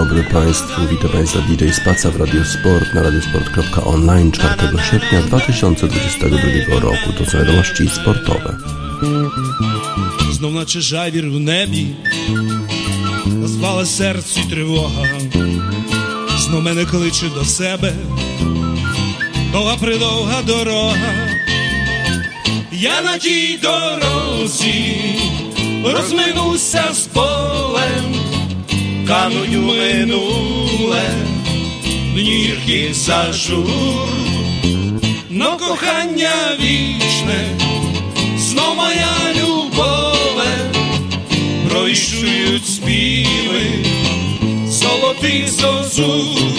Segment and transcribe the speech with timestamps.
[0.00, 4.56] dobry Państwu, witam Państwa DJ Spaca w Radiosport na radiosport.online 4
[4.90, 7.12] sierpnia 2022 roku.
[7.18, 8.56] To są wiadomości sportowe.
[10.32, 11.86] Знов наче жайвір в небі,
[13.42, 15.06] розпала серці тривога,
[16.38, 17.92] знов мене кличе до себе,
[19.52, 21.28] довга придовга дорога,
[22.72, 24.94] я на тій дорозі
[25.84, 28.19] розминуся з полем,
[29.06, 31.02] кануть у минуле,
[32.14, 34.08] нірки за зажур,
[35.30, 37.58] но кохання вічне,
[38.38, 40.70] знов моя любове,
[41.68, 43.84] пройшують співи
[44.68, 46.49] золотих зозуль.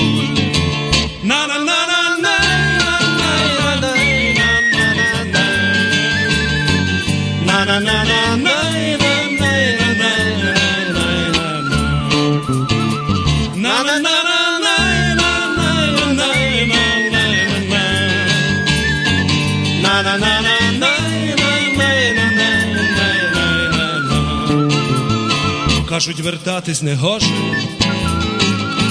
[26.02, 27.26] Кажуть, вертатись не гоже,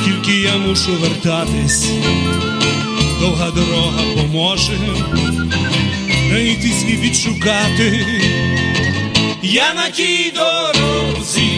[0.04, 1.88] тільки я мушу вертатись,
[3.20, 4.78] довга дорога поможе,
[6.28, 8.06] знайти свій відшукати.
[9.42, 11.50] Я на тій дорозі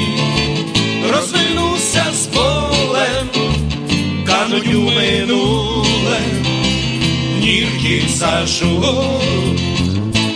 [1.12, 3.28] розвернуся з полем,
[4.26, 6.20] кануть у минуле,
[7.40, 8.94] нірки зажу,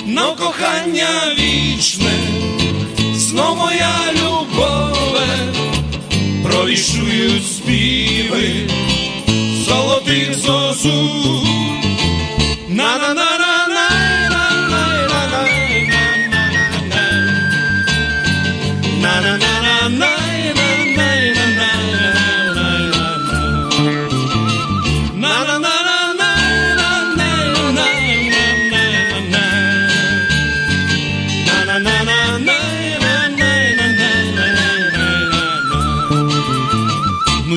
[0.06, 1.08] но кохання
[1.38, 2.15] вічне,
[9.66, 11.45] золотих сосуд.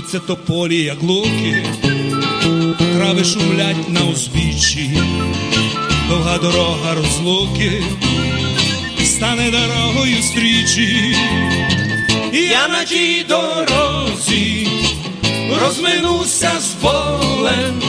[0.09, 1.65] Гнуться тополі, як луки,
[2.77, 5.01] трави шумлять на узбіччі,
[6.09, 7.83] довга дорога розлуки,
[9.03, 11.15] стане дорогою стрічі,
[12.33, 14.67] я на тій дорозі
[15.61, 17.81] розминуся з полем,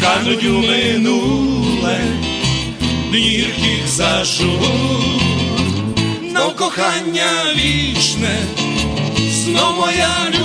[0.00, 2.00] кажуть у минуле,
[3.10, 4.48] днірких зажур,
[6.34, 8.38] но кохання вічне,
[9.44, 10.43] знов моя любове,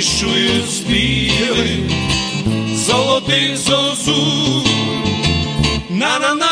[0.00, 4.64] bicho e os bichos, só tem sozinho.
[5.90, 6.49] Na na na.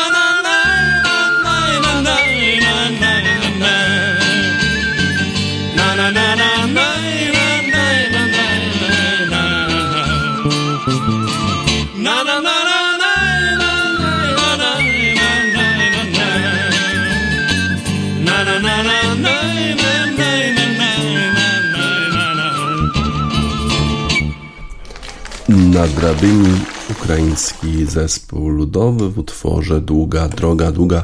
[25.79, 26.49] Na drabinie
[26.91, 31.03] ukraiński zespół ludowy w utworze Długa droga, długa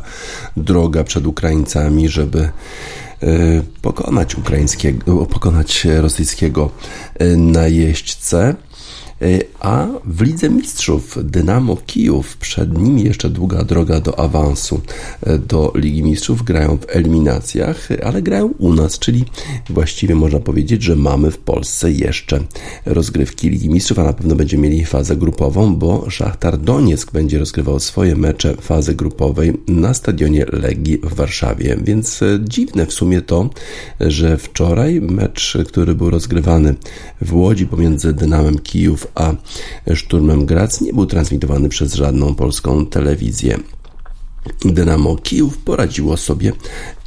[0.57, 2.49] droga przed Ukraińcami, żeby
[3.81, 6.69] pokonać ukraińskiego, pokonać rosyjskiego
[7.37, 8.55] najeźdźcę.
[9.59, 14.81] A w Lidze Mistrzów Dynamo Kijów przed nimi jeszcze długa droga do awansu
[15.47, 16.43] do Ligi Mistrzów.
[16.43, 19.25] Grają w eliminacjach, ale grają u nas, czyli
[19.69, 22.39] właściwie można powiedzieć, że mamy w Polsce jeszcze
[22.85, 27.79] rozgrywki Ligi Mistrzów, a na pewno będziemy mieli fazę grupową, bo Szachtar Donieck będzie rozgrywał
[27.79, 31.77] swoje mecze fazy grupowej na stadionie Legii w Warszawie.
[31.83, 33.49] Więc dziwne w sumie to,
[33.99, 36.75] że wczoraj mecz, który był rozgrywany
[37.21, 39.33] w Łodzi pomiędzy Dynamem Kijów a
[39.93, 43.59] Szturmem Grac nie był transmitowany przez żadną polską telewizję.
[44.65, 46.51] Dynamo Kijów poradziło sobie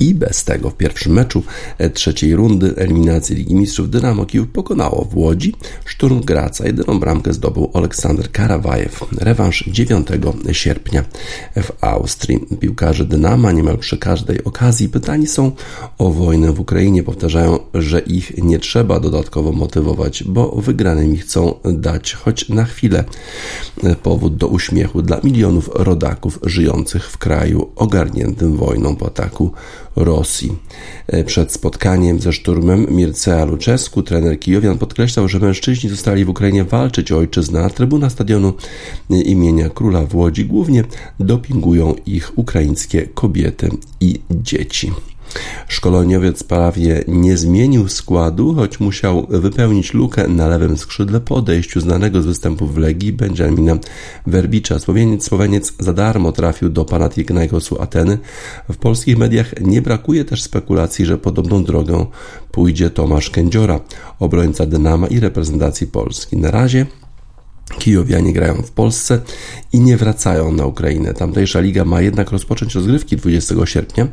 [0.00, 0.70] i bez tego.
[0.70, 1.42] W pierwszym meczu
[1.94, 5.54] trzeciej rundy eliminacji Ligi Mistrzów Dynamo Kijów pokonało w Łodzi
[5.84, 6.66] Szturm Graca.
[6.66, 9.04] Jedyną bramkę zdobył Aleksander Karawajew.
[9.18, 10.08] Rewanż 9
[10.52, 11.04] sierpnia
[11.56, 12.40] w Austrii.
[12.60, 15.52] Piłkarze Dynama niemal przy każdej okazji pytani są
[15.98, 17.02] o wojnę w Ukrainie.
[17.02, 23.04] Powtarzają, że ich nie trzeba dodatkowo motywować, bo wygranymi chcą dać choć na chwilę
[24.02, 27.27] powód do uśmiechu dla milionów rodaków żyjących w kraju
[27.76, 29.52] ogarniętym wojną po ataku
[29.96, 30.58] Rosji.
[31.26, 37.12] Przed spotkaniem ze szturmem Mircea Luczesku, trener Kijowian, podkreślał, że mężczyźni zostali w Ukrainie walczyć
[37.12, 38.52] o ojczyznę, a trybuna stadionu
[39.10, 40.84] imienia króla w Łodzi głównie
[41.20, 43.70] dopingują ich ukraińskie kobiety
[44.00, 44.92] i dzieci.
[45.68, 52.22] Szkoleniowiec prawie nie zmienił składu, choć musiał wypełnić lukę na lewym skrzydle po odejściu znanego
[52.22, 53.78] z występów w Legii Benjamina
[54.26, 54.78] Werbicza.
[54.78, 58.18] Słoweniec, Słoweniec za darmo trafił do Panathinaikosu Ateny.
[58.68, 62.06] W polskich mediach nie brakuje też spekulacji, że podobną drogą
[62.52, 63.80] pójdzie Tomasz Kędziora,
[64.18, 66.36] obrońca Dynama i reprezentacji Polski.
[66.36, 66.86] Na razie
[67.68, 69.20] Kijowianie grają w Polsce
[69.72, 71.14] i nie wracają na Ukrainę.
[71.14, 74.08] Tamtejsza liga ma jednak rozpocząć rozgrywki 20 sierpnia.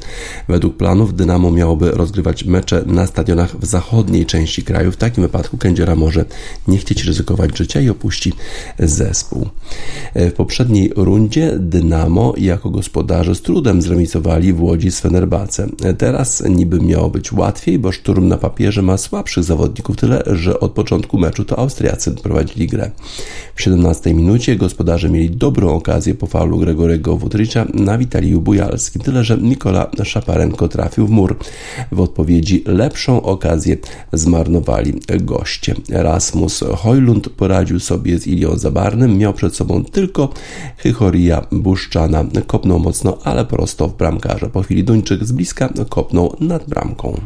[0.47, 4.91] Według planów Dynamo miałoby rozgrywać mecze na stadionach w zachodniej części kraju.
[4.91, 6.25] W takim wypadku Kędziora może
[6.67, 8.33] nie chcieć ryzykować życia i opuści
[8.79, 9.49] zespół.
[10.15, 15.67] W poprzedniej rundzie Dynamo jako gospodarze z trudem zremisowali w Łodzi z Fenerbahce.
[15.97, 20.71] Teraz niby miało być łatwiej, bo szturm na papierze ma słabszych zawodników, tyle że od
[20.71, 22.91] początku meczu to Austriacy prowadzili grę.
[23.55, 29.23] W 17 minucie gospodarze mieli dobrą okazję po faulu Gregorego Wutricza na Witaliju Bujalskim, tyle
[29.23, 31.37] że Nikola Szaparenko trafił w mur.
[31.91, 33.77] W odpowiedzi lepszą okazję
[34.13, 35.75] zmarnowali goście.
[35.89, 40.29] Rasmus Hojlund poradził sobie z Ilią Zabarnym, miał przed sobą tylko
[40.77, 42.25] Chychoria Buszczana.
[42.47, 44.49] Kopnął mocno, ale prosto w bramkarza.
[44.49, 47.21] Po chwili Duńczyk z bliska kopnął nad bramką.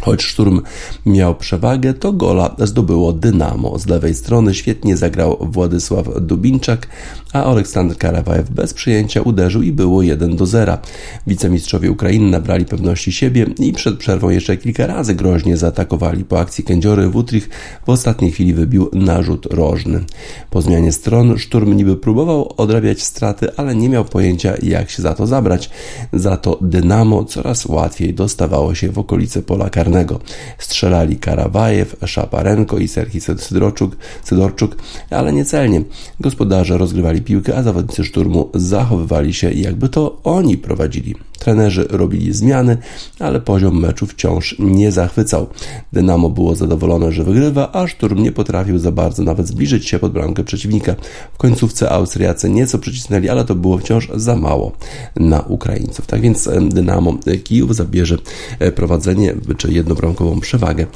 [0.00, 0.60] Choć Szturm
[1.06, 3.78] miał przewagę, to gola zdobyło Dynamo.
[3.78, 6.88] Z lewej strony świetnie zagrał Władysław Dubinczak,
[7.32, 10.78] a Aleksander Karawajew bez przyjęcia uderzył i było 1 do 0.
[11.26, 16.24] Wicemistrzowie Ukrainy nabrali pewności siebie i przed przerwą jeszcze kilka razy groźnie zaatakowali.
[16.24, 17.48] Po akcji kędziory Wutrich
[17.86, 20.04] w ostatniej chwili wybił narzut rożny.
[20.50, 25.14] Po zmianie stron Szturm niby próbował odrabiać straty, ale nie miał pojęcia jak się za
[25.14, 25.70] to zabrać.
[26.12, 30.20] Za to Dynamo coraz łatwiej dostawało się w okolice pola karnego.
[30.58, 34.76] Strzelali Karawajew, Szaparenko i Serhii Sydorczuk, Sydorczuk,
[35.10, 35.82] ale niecelnie.
[36.20, 41.14] Gospodarze rozgrywali piłkę, a zawodnicy szturmu zachowywali się jakby to oni prowadzili.
[41.38, 42.76] Trenerzy robili zmiany,
[43.18, 45.46] ale poziom meczu wciąż nie zachwycał.
[45.92, 50.12] Dynamo było zadowolone, że wygrywa, a szturm nie potrafił za bardzo nawet zbliżyć się pod
[50.12, 50.94] bramkę przeciwnika.
[51.34, 54.72] W końcówce Austriacy nieco przycisnęli, ale to było wciąż za mało
[55.16, 56.06] na Ukraińców.
[56.06, 58.16] Tak więc Dynamo Kijów zabierze
[58.58, 60.86] e, prowadzenie czy jednobramkową przewagę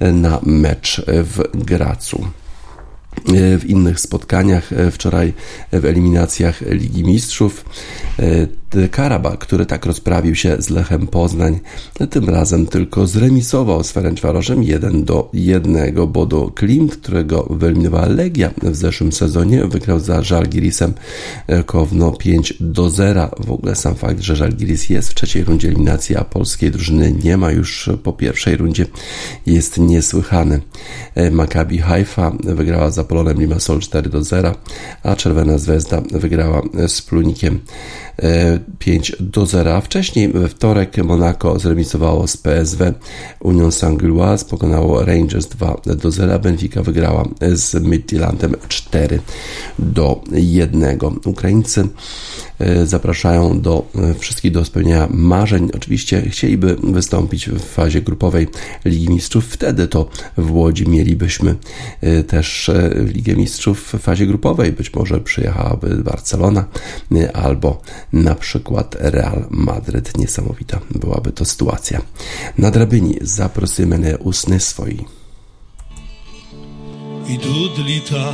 [0.00, 2.26] na mecz w Gracu.
[3.16, 5.32] E, w innych spotkaniach, e, wczoraj
[5.72, 7.64] w eliminacjach Ligi Mistrzów.
[8.18, 11.60] E, Karaba, który tak rozprawił się z Lechem Poznań,
[12.10, 16.06] tym razem tylko zremisował z Ferencvaroszem 1 do 1.
[16.06, 20.92] Bodo Klimt, którego wyeliminowała Legia w zeszłym sezonie, wygrał za Żalgirisem
[21.66, 23.30] Kowno 5 do 0.
[23.38, 27.36] W ogóle sam fakt, że Żalgiris jest w trzeciej rundzie eliminacji, a polskiej drużyny nie
[27.36, 28.86] ma już po pierwszej rundzie
[29.46, 30.60] jest niesłychany.
[31.30, 34.54] Maccabi Haifa wygrała za Polonem Limassol 4 do 0,
[35.02, 37.60] a Czerwona Zvezda wygrała z Plunikiem
[38.78, 39.80] 5 do 0.
[39.80, 42.92] Wcześniej we wtorek Monaco zremisowało z PSW.
[43.40, 46.38] Union Saint-Gilloise pokonało Rangers 2 do 0.
[46.38, 49.20] Benfica wygrała z Midtjyllandem 4
[49.78, 50.98] do 1.
[51.24, 51.88] Ukraińcy
[52.58, 55.70] e, zapraszają do e, wszystkich do spełnienia marzeń.
[55.74, 58.46] Oczywiście chcieliby wystąpić w fazie grupowej
[58.84, 59.44] Ligi Mistrzów.
[59.44, 61.54] Wtedy to w Łodzi mielibyśmy
[62.00, 62.70] e, też
[63.14, 64.72] Ligę Mistrzów w fazie grupowej.
[64.72, 66.64] Być może przyjechałaby Barcelona
[67.34, 67.82] albo
[68.13, 70.17] na przykład Real Madryt.
[70.17, 72.01] Niesamowita byłaby to sytuacja.
[72.57, 75.05] Na drabinie zaprosimy na usny swoi.
[77.29, 78.33] Ідуть літа,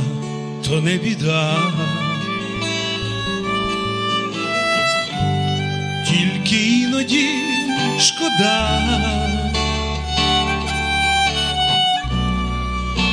[0.64, 1.58] то не біда.
[6.08, 7.28] Тільки іноді
[7.98, 8.80] шкода,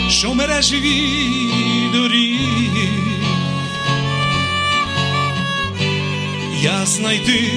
[0.09, 1.09] що мережеві
[1.93, 2.41] доріг
[6.62, 7.50] я знайти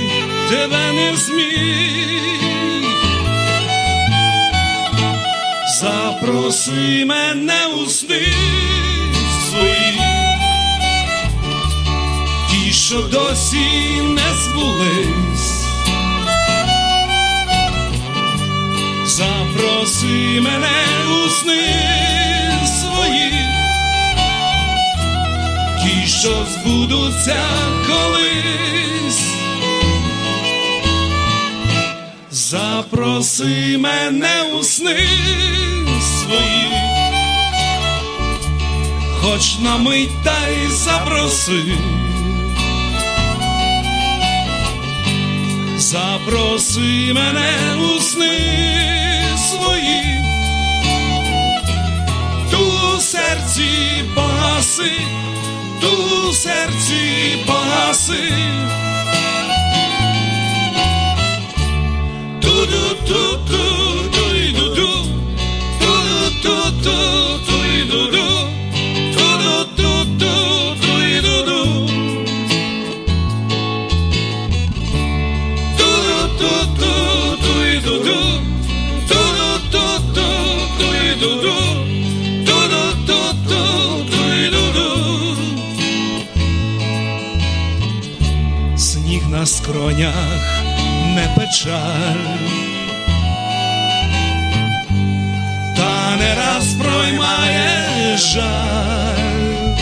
[0.50, 2.20] тебе не зміг.
[5.80, 8.34] Запроси мене у сни
[9.50, 10.02] свої,
[12.50, 15.66] ті, що досі не збулись.
[19.06, 20.68] Запроси мене
[21.26, 22.09] у сни
[26.10, 27.46] що збудуться
[27.88, 29.30] колись.
[32.32, 35.08] Запроси мене у сни
[36.02, 36.68] свої,
[39.22, 41.64] хоч на мить та й запроси,
[45.78, 47.52] запроси мене
[47.96, 48.40] у сни
[49.50, 50.04] свої,
[52.52, 53.70] ту серці
[54.16, 54.92] погаси,
[55.80, 56.76] Tu certo
[57.46, 58.30] passe.
[62.42, 65.10] Tudo, tudo, tudo, tudo, tudo, tudo.
[66.42, 67.19] tudo, tudo.
[89.90, 90.40] Скронях
[91.16, 92.26] не печаль,
[95.76, 99.76] та не раз проймає жаль,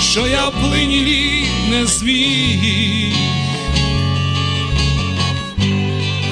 [0.00, 3.14] що я в плині не зміг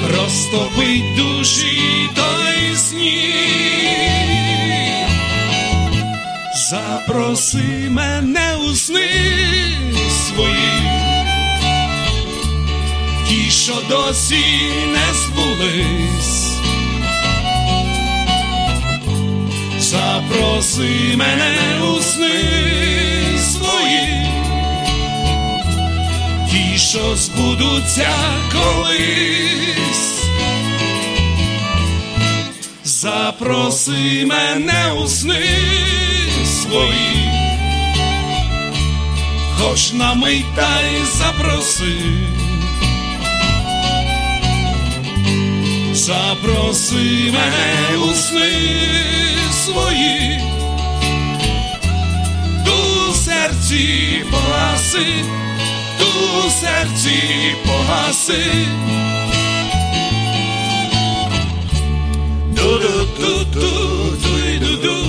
[0.08, 3.20] розтопить душі той сніг.
[6.70, 9.89] Запроси мене у сни
[10.34, 10.82] свої,
[13.28, 14.44] ті, що досі
[14.92, 16.52] не збулись,
[19.78, 22.42] запроси мене у сни
[23.38, 24.26] свої,
[26.50, 28.10] ті, що збудуться
[28.52, 30.20] колись.
[32.84, 35.46] Запроси мене у сни
[36.44, 37.29] свої,
[39.60, 41.96] хоч на мить та й запроси,
[45.92, 48.52] запроси мене у сни
[49.64, 50.40] свої,
[52.64, 55.06] ту серці погаси,
[55.98, 56.06] ту
[56.50, 57.22] серці
[57.66, 58.66] погаси.
[62.56, 65.00] Ду-ду-ду-ду-ду-ду-ду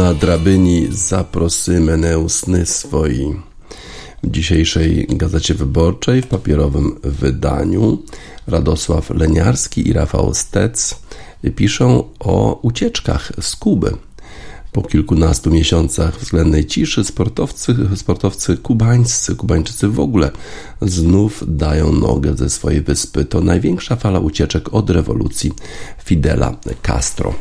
[0.00, 3.34] Na drabyni zaprosymy neusny swoi
[4.22, 7.98] w dzisiejszej Gazecie Wyborczej w papierowym wydaniu
[8.46, 11.00] Radosław Leniarski i Rafał Stec
[11.56, 13.96] piszą o ucieczkach z Kuby.
[14.72, 20.30] Po kilkunastu miesiącach względnej ciszy sportowcy, sportowcy kubańscy, kubańczycy w ogóle
[20.82, 23.24] znów dają nogę ze swojej wyspy.
[23.24, 25.52] To największa fala ucieczek od rewolucji
[26.04, 27.34] Fidela Castro.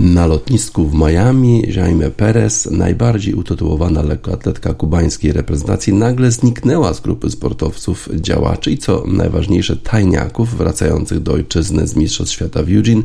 [0.00, 7.30] Na lotnisku w Miami Jaime Perez, najbardziej utytułowana lekkoatletka kubańskiej reprezentacji, nagle zniknęła z grupy
[7.30, 13.02] sportowców działaczy i co najważniejsze tajniaków wracających do ojczyzny z Mistrzostw Świata w Eugene,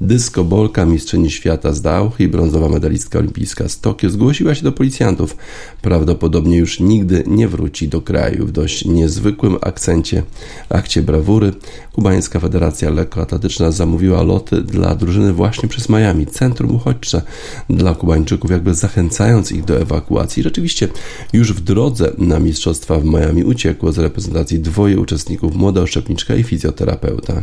[0.00, 5.36] dyskobolka mistrzyni świata z Dauch i brązowa medalistka olimpijska z Tokio zgłosiła się do policjantów.
[5.82, 10.22] Prawdopodobnie już nigdy nie wróci do kraju w dość niezwykłym akcencie,
[10.68, 11.52] akcie brawury.
[11.92, 17.22] Kubańska Federacja Lekkoatletyczna zamówiła loty dla drużyny właśnie przez Miami, centrum uchodźcze
[17.70, 20.42] dla Kubańczyków, jakby zachęcając ich do ewakuacji.
[20.42, 20.88] Rzeczywiście
[21.32, 26.42] już w drodze na mistrzostwa w Miami uciekło z reprezentacji dwoje uczestników, młoda oszczepniczka i
[26.42, 27.42] fizjoterapeuta.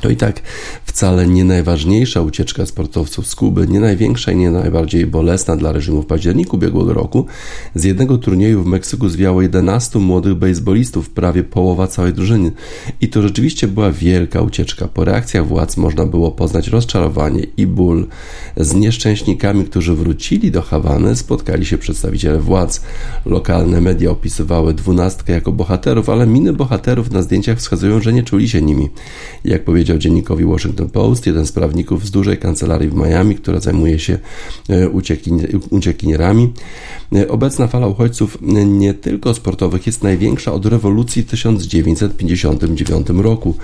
[0.00, 0.42] To i tak
[0.84, 6.02] wcale nie najważniejsza ucieczka sportowców z Kuby, nie największa i nie najbardziej bolesna dla reżimu
[6.02, 7.26] w październiku ubiegłego roku.
[7.74, 12.52] Z jednego turnieju w Meksyku zwiało 11 młodych bejsbolistów, prawie połowa całej drużyny.
[13.00, 14.88] I to rzeczywiście była wielka ucieczka.
[14.88, 18.06] Po reakcjach władz można było poznać rozczarowanie i ból.
[18.56, 22.82] Z nieszczęśnikami, którzy wrócili do Hawany, spotkali się przedstawiciele władz.
[23.26, 28.48] Lokalne media opisywały dwunastkę jako bohaterów, ale miny bohaterów na zdjęciach wskazują, że nie czuli
[28.48, 28.88] się nimi.
[29.44, 33.60] Jak powiedział powiedział dziennikowi Washington Post, jeden z prawników z dużej kancelarii w Miami, która
[33.60, 34.18] zajmuje się
[34.68, 34.88] e,
[35.70, 36.52] uciekinierami.
[37.14, 43.54] E, obecna fala uchodźców e, nie tylko sportowych jest największa od rewolucji w 1959 roku.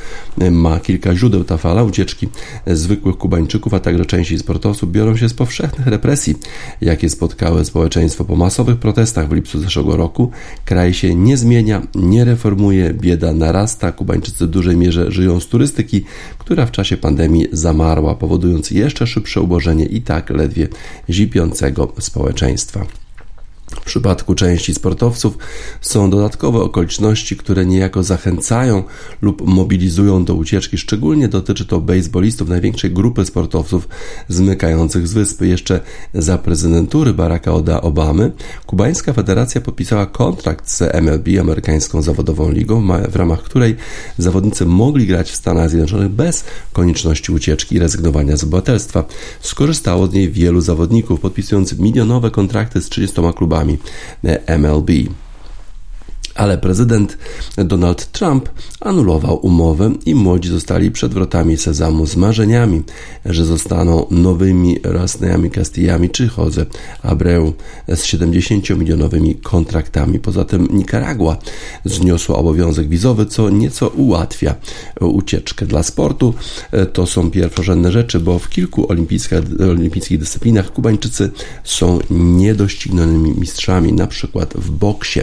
[0.50, 1.82] Ma kilka źródeł ta fala.
[1.82, 2.28] Ucieczki
[2.66, 6.34] zwykłych Kubańczyków, a także części sportowców biorą się z powszechnych represji,
[6.80, 10.30] jakie spotkały społeczeństwo po masowych protestach w lipcu zeszłego roku.
[10.64, 16.04] Kraj się nie zmienia, nie reformuje, bieda narasta, Kubańczycy w dużej mierze żyją z turystyki,
[16.38, 20.68] która w czasie pandemii zamarła, powodując jeszcze szybsze ubożenie i tak ledwie
[21.10, 22.86] zipiącego społeczeństwa.
[23.70, 25.38] W przypadku części sportowców
[25.80, 28.82] są dodatkowe okoliczności, które niejako zachęcają
[29.22, 30.78] lub mobilizują do ucieczki.
[30.78, 33.88] Szczególnie dotyczy to baseballistów, największej grupy sportowców
[34.28, 35.46] zmykających z wyspy.
[35.46, 35.80] Jeszcze
[36.14, 38.32] za prezydentury Baracka Obamy
[38.66, 43.76] kubańska federacja podpisała kontrakt z MLB, amerykańską zawodową ligą, w ramach której
[44.18, 49.04] zawodnicy mogli grać w Stanach Zjednoczonych bez konieczności ucieczki i rezygnowania z obywatelstwa.
[49.40, 53.57] Skorzystało z niej wielu zawodników, podpisując milionowe kontrakty z 30 klubami.
[54.46, 55.10] MLB
[56.38, 57.18] ale prezydent
[57.56, 58.48] Donald Trump
[58.80, 62.82] anulował umowę i młodzi zostali przed wrotami Sezamu z marzeniami,
[63.24, 66.66] że zostaną nowymi Rasneami Castillami czy Jose
[67.02, 67.52] Abreu
[67.88, 70.18] z 70-milionowymi kontraktami.
[70.18, 71.36] Poza tym Nicaragua
[71.84, 74.54] zniosła obowiązek wizowy, co nieco ułatwia
[75.00, 76.34] ucieczkę dla sportu.
[76.92, 79.38] To są pierwszorzędne rzeczy, bo w kilku olimpijskich,
[79.70, 81.30] olimpijskich dyscyplinach Kubańczycy
[81.64, 85.20] są niedoścignionymi mistrzami, na przykład w boksie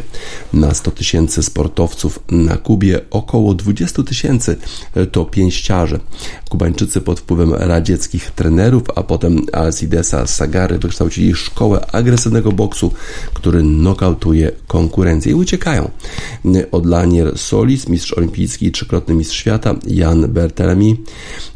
[0.54, 4.58] na 100 tysięcy tysięcy sportowców na Kubie, około 20 tysięcy
[5.12, 6.00] to pięściarze.
[6.50, 12.92] Kubańczycy pod wpływem radzieckich trenerów, a potem Alcidesa Sagary wykształcili szkołę agresywnego boksu,
[13.34, 15.92] który nokautuje konkurencję i uciekają.
[16.72, 20.98] Od Lanier Solis, mistrz olimpijski i trzykrotny mistrz świata, Jan Bertelemi,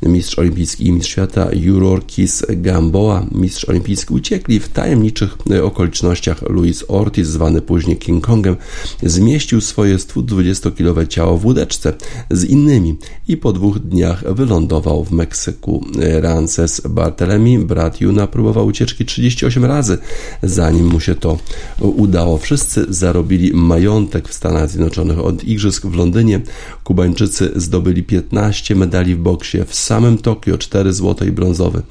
[0.04, 6.42] mistrz olimpijski i mistrz świata, Jurorkis Gamboa, mistrz olimpijski, uciekli w tajemniczych okolicznościach.
[6.42, 8.56] Luis Ortiz, zwany później King Kongem,
[9.04, 11.94] zmieścił zmieścił swoje 120-kilowe ciało w łódeczce
[12.32, 15.86] z innymi i po dwóch dniach wylądował w Meksyku.
[16.22, 19.98] Rances Bartelemi, brat Juna, próbował ucieczki 38 razy,
[20.44, 21.38] zanim mu się to
[21.80, 22.38] udało.
[22.38, 25.20] Wszyscy zarobili majątek w Stanach Zjednoczonych.
[25.20, 26.42] Od igrzysk w Londynie
[26.84, 31.82] Kubańczycy zdobyli 15 medali w boksie, w samym Tokio 4 złote i brązowe.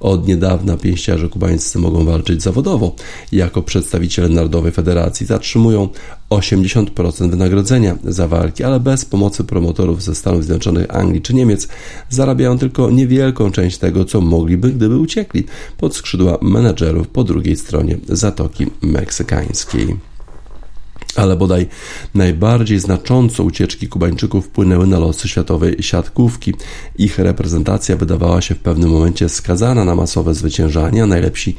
[0.00, 2.96] Od niedawna pięściarze kubańscy mogą walczyć zawodowo.
[3.32, 5.88] Jako przedstawiciele Narodowej Federacji zatrzymują
[6.30, 11.68] 80% wynagrodzenia za walki, ale bez pomocy promotorów ze Stanów Zjednoczonych, Anglii czy Niemiec
[12.08, 15.44] zarabiają tylko niewielką część tego, co mogliby, gdyby uciekli
[15.78, 19.96] pod skrzydła menedżerów po drugiej stronie Zatoki Meksykańskiej
[21.16, 21.66] ale bodaj
[22.14, 26.54] najbardziej znacząco ucieczki Kubańczyków wpłynęły na losy światowej siatkówki.
[26.98, 31.56] Ich reprezentacja wydawała się w pewnym momencie skazana na masowe zwyciężanie, a najlepsi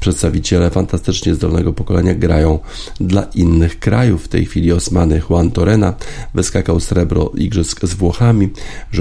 [0.00, 2.58] przedstawiciele fantastycznie zdolnego pokolenia grają
[3.00, 4.24] dla innych krajów.
[4.24, 5.94] W tej chwili Osmany Juan Torena
[6.34, 8.48] wyskakał srebro igrzysk z Włochami,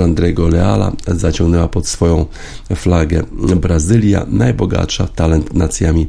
[0.04, 2.26] Andrego Leala zaciągnęła pod swoją
[2.76, 3.24] flagę
[3.56, 6.08] Brazylia, najbogatsza talent nacjami,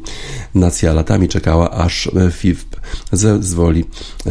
[0.55, 2.67] nacja latami czekała aż FIF
[3.13, 3.84] zezwoli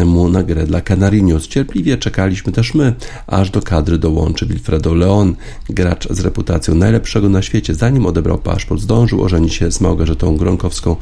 [0.05, 1.47] mu na grę dla Canarinos.
[1.47, 2.93] Cierpliwie czekaliśmy też my,
[3.27, 5.35] aż do kadry dołączy Wilfredo Leon,
[5.69, 7.73] gracz z reputacją najlepszego na świecie.
[7.75, 10.95] Zanim odebrał paszport, zdążył ożenić się z Małgorzatą Gronkowską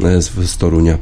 [0.00, 0.98] e, z Storunia.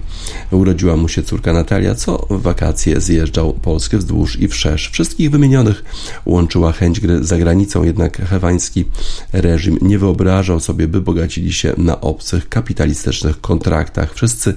[0.51, 4.91] Urodziła mu się córka Natalia, co w wakacje zjeżdżał Polskę wzdłuż i wszerz.
[4.91, 5.85] Wszystkich wymienionych
[6.27, 8.85] łączyła chęć gry za granicą, jednak hewański
[9.33, 14.15] reżim nie wyobrażał sobie, by bogacili się na obcych, kapitalistycznych kontraktach.
[14.15, 14.55] Wszyscy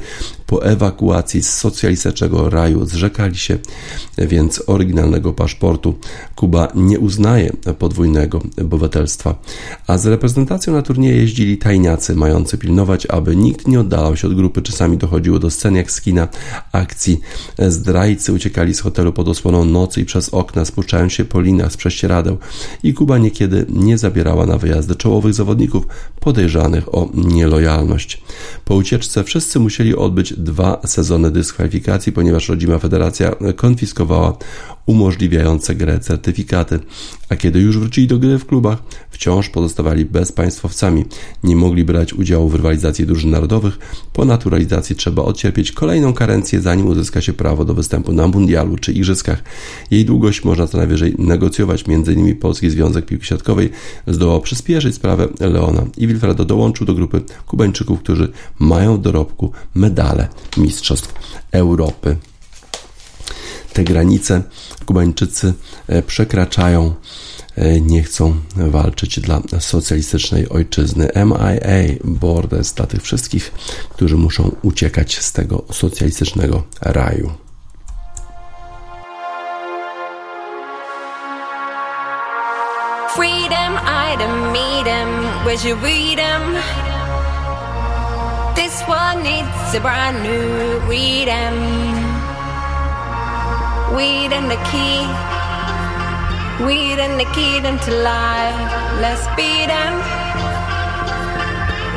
[0.47, 3.57] po ewakuacji z socjalistycznego naszego raju zrzekali się
[4.17, 5.95] więc oryginalnego paszportu.
[6.35, 9.35] Kuba nie uznaje podwójnego obywatelstwa,
[9.87, 14.35] a z reprezentacją na turnieje jeździli tajniacy, mający pilnować, aby nikt nie oddalał się od
[14.35, 14.61] grupy.
[14.61, 16.27] Czasami dochodziło do scen jak z kina,
[16.71, 17.19] akcji.
[17.67, 21.77] Zdrajcy uciekali z hotelu pod osłoną nocy i przez okna, spuszczając się po linach z
[21.77, 22.37] prześcieradeł
[22.83, 25.87] i Kuba niekiedy nie zabierała na wyjazdy czołowych zawodników
[26.19, 28.21] podejrzanych o nielojalność.
[28.65, 34.38] Po ucieczce wszyscy musieli odbyć dwa sezony dyskwalifikacji ponieważ rodzima federacja konfiskowała
[34.85, 36.79] umożliwiające grę certyfikaty,
[37.29, 41.05] a kiedy już wrócili do gry w klubach, wciąż pozostawali bezpaństwowcami,
[41.43, 43.79] nie mogli brać udziału w rywalizacji drużyn narodowych.
[44.13, 48.93] Po naturalizacji trzeba odcierpieć kolejną karencję, zanim uzyska się prawo do występu na mundialu czy
[48.93, 49.43] igrzyskach.
[49.91, 52.35] Jej długość można co najwyżej negocjować, m.in.
[52.35, 53.69] Polski Związek Piłki Siatkowej
[54.07, 60.27] zdołał przyspieszyć sprawę Leona i Wilfredo dołączył do grupy Kubańczyków, którzy mają w dorobku medale
[60.57, 61.13] Mistrzostw
[61.51, 62.15] Europy.
[63.73, 64.41] Te granice
[64.85, 65.53] Kubańczycy
[65.87, 66.93] e, przekraczają,
[67.55, 71.09] e, nie chcą walczyć dla socjalistycznej ojczyzny.
[71.15, 73.51] MIA Borders dla tych wszystkich,
[73.89, 77.31] którzy muszą uciekać z tego socjalistycznego raju.
[83.15, 83.79] Freedom,
[84.13, 85.09] item, meet him,
[85.45, 86.55] where's your freedom?
[88.55, 92.08] This one needs a brand new freedom.
[93.95, 95.02] Weed and the key.
[96.65, 98.54] Weed and the key them to lie.
[99.02, 99.93] Let's beat them.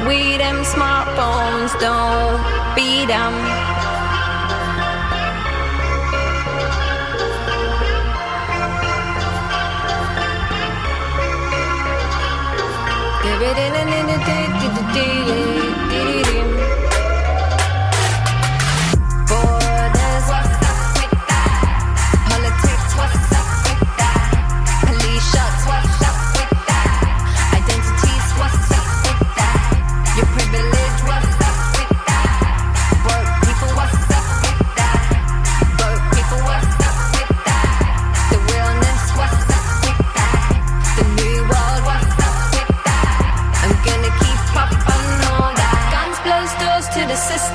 [0.08, 2.40] We them smartphones don't
[2.74, 3.34] beat them.
[13.22, 15.71] Give it in and in a day to the daily.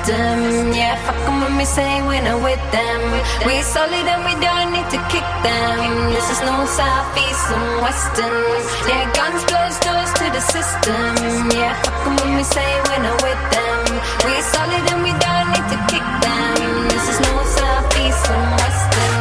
[0.08, 0.72] them.
[0.72, 3.00] Yeah, fuck them when we say we're not with them.
[3.44, 6.10] We solid and we don't need to kick them.
[6.16, 8.48] This is no south, east and western.
[8.88, 11.12] Yeah, guns close doors to the system.
[11.52, 13.84] Yeah, fuck them when we say we're not with them.
[14.24, 16.56] We solid and we don't need to kick them.
[16.88, 19.17] This is no south, east and western.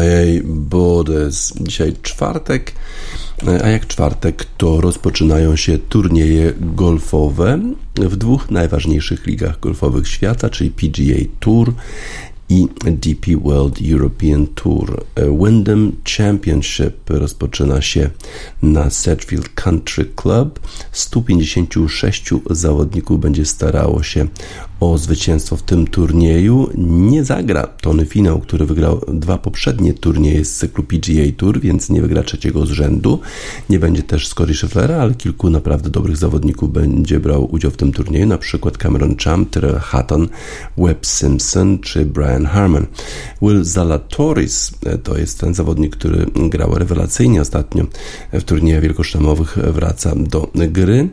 [0.00, 1.52] MIA Borders.
[1.60, 2.72] Dzisiaj czwartek,
[3.64, 7.60] a jak czwartek to rozpoczynają się turnieje golfowe
[7.96, 11.72] w dwóch najważniejszych ligach golfowych świata, czyli PGA Tour
[12.48, 15.04] i DP World European Tour.
[15.40, 18.10] Wyndham Championship rozpoczyna się
[18.62, 20.60] na Sedgefield Country Club.
[20.92, 24.26] 156 zawodników będzie starało się
[24.80, 26.70] o zwycięstwo w tym turnieju.
[27.10, 32.02] Nie zagra Tony Finał, który wygrał dwa poprzednie turnieje z cyklu PGA Tour, więc nie
[32.02, 33.20] wygra trzeciego z rzędu.
[33.70, 37.92] Nie będzie też Scotty Schefflera, ale kilku naprawdę dobrych zawodników będzie brał udział w tym
[37.92, 40.28] turnieju, na przykład Cameron Champ, Tyrell Hatton,
[40.78, 42.86] Webb Simpson czy Brian Harmon.
[43.42, 47.84] Will Zalatoris e, to jest ten zawodnik, który grał rewelacyjnie ostatnio
[48.32, 51.08] w turniejach wielkoszlemowych, wraca do gry.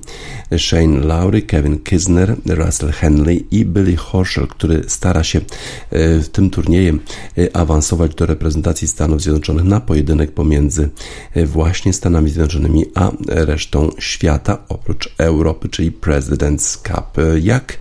[0.58, 6.50] Shane Lowry, Kevin Kisner, Russell Henley i Billy Horschel, który stara się e, w tym
[6.50, 7.00] turniejem
[7.38, 10.90] e, awansować do reprezentacji Stanów Zjednoczonych na pojedynek pomiędzy
[11.34, 17.24] e, właśnie Stanami Zjednoczonymi a resztą świata, oprócz Europy, czyli President's Cup.
[17.42, 17.78] Jak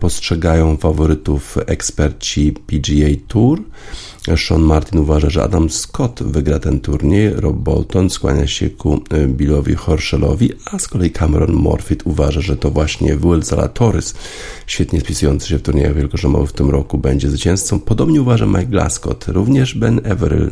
[0.00, 3.62] postrzegają faworytów eksperci PGA Tour?
[4.36, 9.74] Sean Martin uważa, że Adam Scott wygra ten turniej, Rob Bolton skłania się ku Billowi
[9.74, 14.14] Horshellowi, a z kolei Cameron Morfitt uważa, że to właśnie Will Zalatoris,
[14.66, 17.80] świetnie spisujący się w turniejach wielkoziomowych w tym roku, będzie zwycięzcą.
[17.80, 20.50] Podobnie uważa Mike Glascott, również Ben Everill,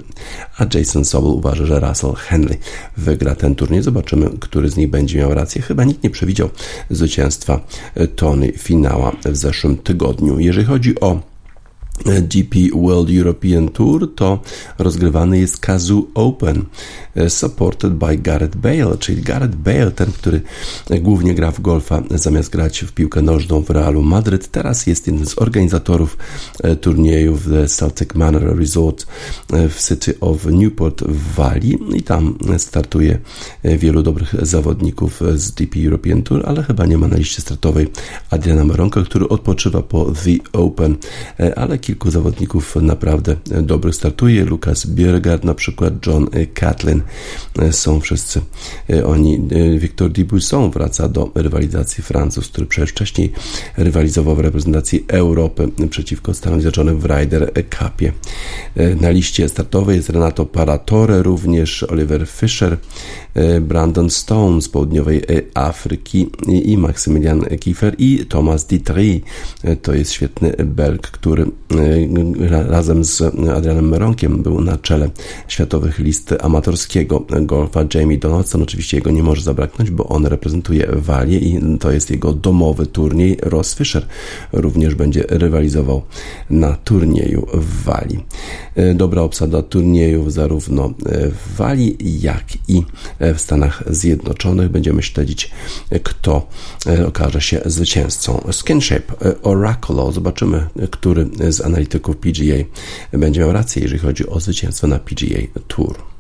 [0.59, 2.59] a Jason Sobel uważa, że Russell Henley
[2.97, 3.83] wygra ten turniej.
[3.83, 5.63] Zobaczymy, który z nich będzie miał rację.
[5.63, 6.51] Chyba nikt nie przewidział
[6.91, 7.61] zwycięstwa
[8.17, 10.39] Tony Finała w zeszłym tygodniu.
[10.39, 11.34] Jeżeli chodzi o
[12.03, 14.39] GP World European Tour to
[14.79, 16.65] rozgrywany jest Kazoo Open
[17.15, 20.41] e, supported by Gareth Bale, czyli Gareth Bale, ten, który
[21.01, 25.27] głównie gra w golfa zamiast grać w piłkę nożną w Realu Madryt, teraz jest jednym
[25.27, 26.17] z organizatorów
[26.63, 29.07] e, turnieju w Celtic Manor Resort
[29.53, 31.79] e, w City of Newport w Walii.
[31.95, 33.19] I tam startuje
[33.65, 37.87] wielu dobrych zawodników z GP European Tour, ale chyba nie ma na liście startowej
[38.31, 40.97] Adriana Maronka, który odpoczywa po The Open,
[41.57, 44.45] ale kilku zawodników naprawdę dobrych startuje.
[44.45, 47.03] Lukas Biergard, na przykład John Catlin.
[47.71, 48.41] Są wszyscy
[49.05, 49.41] oni.
[49.79, 53.33] Victor Dibusson wraca do rywalizacji Francuz, który przecież wcześniej
[53.77, 58.13] rywalizował w reprezentacji Europy przeciwko Stanom Zjednoczonym w Ryder Cupie.
[59.01, 62.79] Na liście startowej jest Renato Paratore, również Oliver Fischer,
[63.61, 65.23] Brandon Stone z południowej
[65.55, 66.31] Afryki
[66.65, 69.21] i Maksymilian Kiefer i Thomas Ditry.
[69.83, 71.74] To jest świetny Belg, który E,
[72.49, 73.23] razem z
[73.55, 75.11] Adrianem Meronkiem był na czele
[75.49, 77.85] światowych list amatorskiego golfa.
[77.95, 82.33] Jamie Donaldson oczywiście jego nie może zabraknąć, bo on reprezentuje Walię i to jest jego
[82.33, 83.39] domowy turniej.
[83.43, 84.07] Ross Fisher
[84.53, 86.03] również będzie rywalizował
[86.51, 88.25] na turnieju w Walii.
[88.75, 90.95] E, dobra obsada turniejów zarówno
[91.45, 92.83] w Walii, jak i
[93.35, 94.69] w Stanach Zjednoczonych.
[94.69, 95.51] Będziemy śledzić,
[96.03, 96.47] kto
[96.87, 98.45] e, okaże się zwycięzcą.
[98.51, 100.13] Skinshape Oracle.
[100.13, 102.65] Zobaczymy, który z analityków PGA
[103.13, 106.14] będzie miał rację, jeżeli chodzi o zwycięstwo na PGA Tour.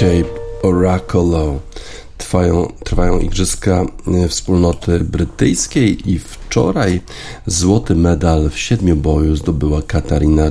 [0.00, 1.58] Shape Oracle
[2.18, 3.86] trwają, trwają igrzyska
[4.24, 7.00] e, wspólnoty brytyjskiej i wczoraj
[7.46, 10.50] złoty medal w siedmioboju zdobyła Katarina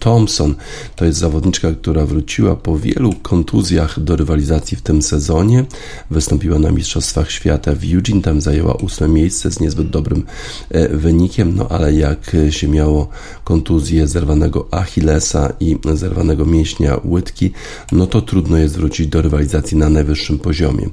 [0.00, 0.54] Johnson-Thompson.
[0.96, 5.64] To jest zawodniczka, która wróciła po wielu kontuzjach do rywalizacji w tym sezonie.
[6.10, 10.26] Wystąpiła na Mistrzostwach Świata w Eugene, tam zajęła ósme miejsce z niezbyt dobrym
[10.70, 13.08] e, wynikiem, no ale jak się miało
[13.44, 17.52] kontuzję zerwanego Achillesa i zerwanego mięśnia łydki,
[17.92, 20.88] no to trudno jest wrócić do rywalizacji na najwyższym poziomie.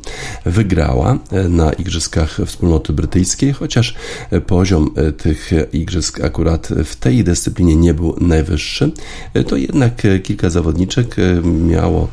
[0.46, 3.96] Wygrała e, na Igrzyskach Wspólnoty Brytyjskiej, chociaż
[4.48, 8.97] poziom e, tych igrzysk akurat w tej dyscyplinie nie był najwyższy, e,
[9.48, 12.08] to jednak kilka zawodniczek miało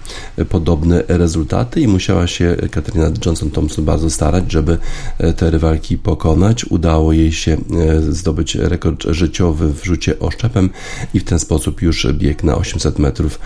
[0.48, 4.78] podobne rezultaty i musiała się Katarina Johnson-Thompson bardzo starać, żeby
[5.36, 6.64] te rywalki pokonać.
[6.64, 7.56] Udało jej się
[8.10, 10.70] zdobyć rekord życiowy w rzucie oszczepem
[11.14, 13.40] i w ten sposób już bieg na 800 metrów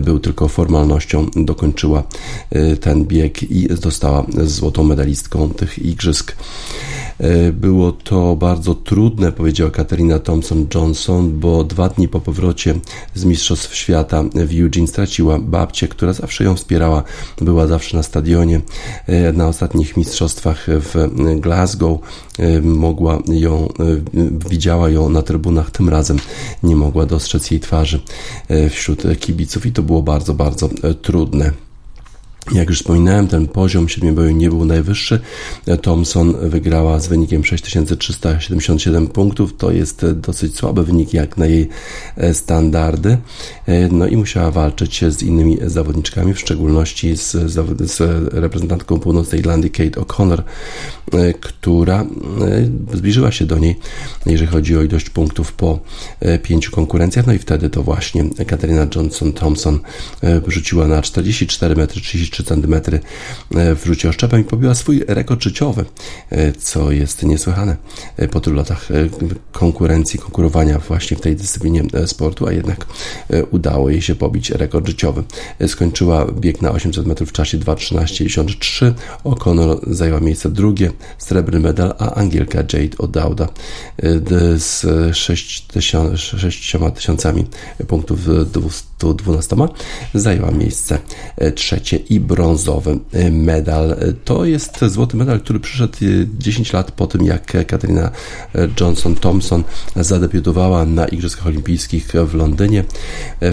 [0.00, 1.26] był tylko formalnością.
[1.36, 2.02] Dokończyła
[2.80, 6.36] ten bieg i została złotą medalistką tych igrzysk.
[7.18, 12.74] E, było to bardzo trudne, powiedziała Katarina Thompson-Johnson, bo dwa dni po powrocie
[13.14, 17.02] z Mistrzostw Świata w Eugene straciła babcię, która zawsze ją wspierała,
[17.40, 18.60] była zawsze na stadionie.
[19.06, 21.98] E, na ostatnich mistrzostwach w Glasgow
[22.38, 23.68] e, mogła ją,
[24.50, 26.18] widziała ją na trybunach, tym razem
[26.62, 28.00] nie mogła dostrzec jej twarzy
[28.70, 30.70] wśród kibiców i to było bardzo, bardzo
[31.02, 31.52] trudne.
[32.50, 35.20] Jak już wspominałem, ten poziom siedmioboju nie był najwyższy.
[35.82, 39.56] Thompson wygrała z wynikiem 6377 punktów.
[39.56, 41.68] To jest dosyć słaby wynik jak na jej
[42.16, 43.18] e, standardy.
[43.66, 47.30] E, no i musiała walczyć z innymi zawodniczkami, w szczególności z,
[47.90, 48.00] z
[48.32, 50.42] reprezentantką Północnej Irlandii Kate O'Connor,
[51.12, 52.06] e, która
[52.94, 53.78] zbliżyła się do niej,
[54.26, 55.78] jeżeli chodzi o ilość punktów po
[56.42, 57.26] pięciu konkurencjach.
[57.26, 59.78] No i wtedy to właśnie Katarina Johnson-Thompson
[60.46, 65.42] rzuciła na 44 metry 33 3 cm e, w rzucie oszczepem i pobiła swój rekord
[65.42, 65.84] życiowy,
[66.30, 67.76] e, co jest niesłychane
[68.16, 68.88] e, po tylu latach
[69.52, 72.86] konkurencji, konkurowania właśnie w tej dyscyplinie sportu, a jednak
[73.50, 75.22] udało jej się pobić rekord życiowy.
[75.66, 78.92] Skończyła bieg na 800 metrów w czasie 2.13.63.
[79.24, 83.48] O'Connor zajęła miejsce drugie, srebrny medal, a Angielka Jade O'Dowda
[84.56, 85.66] z 6
[86.94, 87.46] tysiącami
[87.88, 89.56] punktów 212
[90.14, 90.98] zajęła miejsce
[91.54, 92.98] trzecie i brązowy
[93.30, 93.96] medal.
[94.24, 95.98] To jest złoty medal, który przyszedł
[96.38, 98.10] 10 y, lat po tym, jak Katarina
[98.54, 99.62] Johnson-Thompson
[99.96, 102.84] zadebiutowała na Igrzyskach Olimpijskich w Londynie.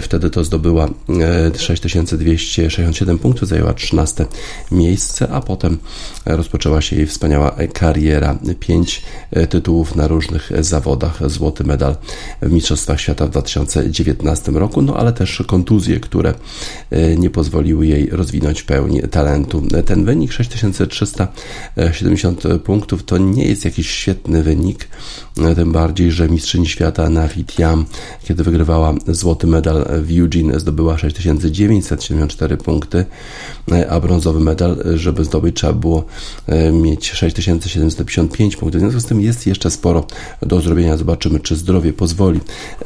[0.00, 0.88] Wtedy to zdobyła
[1.58, 4.26] 6267 punktów, zajęła 13
[4.70, 5.78] miejsce, a potem
[6.26, 8.38] rozpoczęła się jej wspaniała kariera.
[8.60, 9.02] Pięć
[9.48, 11.96] tytułów na różnych zawodach, złoty medal
[12.42, 16.34] w Mistrzostwach Świata w 2019 roku, no ale też kontuzje, które
[17.16, 19.62] nie pozwoliły jej rozwinąć pełni talentu.
[19.84, 24.88] Ten wynik 6370 punktów to nie jest jakiś świetny wynik,
[25.56, 27.84] tym bardziej, że mistrzyni świata Nafit Yam,
[28.24, 33.04] kiedy wygrywała złoty medal w Eugene, zdobyła 6974 punkty,
[33.88, 36.04] a brązowy medal, żeby zdobyć, trzeba było
[36.46, 38.80] e, mieć 6755 punktów.
[38.80, 40.06] W związku z tym jest jeszcze sporo
[40.42, 40.96] do zrobienia.
[40.96, 42.40] Zobaczymy, czy zdrowie pozwoli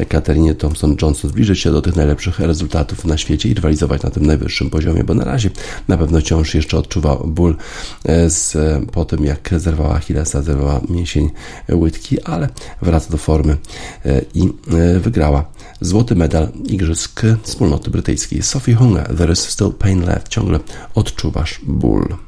[0.08, 4.70] Katarinie Thompson-Johnson zbliżyć się do tych najlepszych rezultatów na świecie i rywalizować na tym najwyższym
[4.70, 5.50] poziomie, bo na razie
[5.88, 7.56] na pewno wciąż jeszcze odczuwa ból
[8.04, 8.56] e, z,
[8.92, 11.30] po tym, jak zerwała Achillesa, zerwała mięsień
[11.72, 12.48] łydki, ale
[12.82, 13.56] wraca do formy
[14.04, 15.44] e, i e, wygrała
[15.80, 18.42] złoty medal Igrzysk Wspólnoty Brytyjskiej.
[18.42, 20.28] Sophie Hunger, There is still pain left.
[20.28, 20.60] Ciągle
[20.94, 22.23] odczuwasz ból.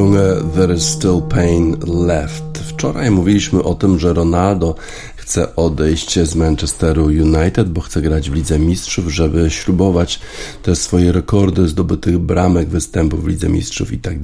[0.00, 1.76] There is Still Pain
[2.06, 2.58] Left.
[2.58, 4.74] Wczoraj mówiliśmy o tym, że Ronaldo
[5.16, 10.20] chce odejść z Manchesteru United, bo chce grać w Lidze Mistrzów, żeby śrubować
[10.62, 14.20] te swoje rekordy zdobytych bramek, występów w Lidze Mistrzów i tak.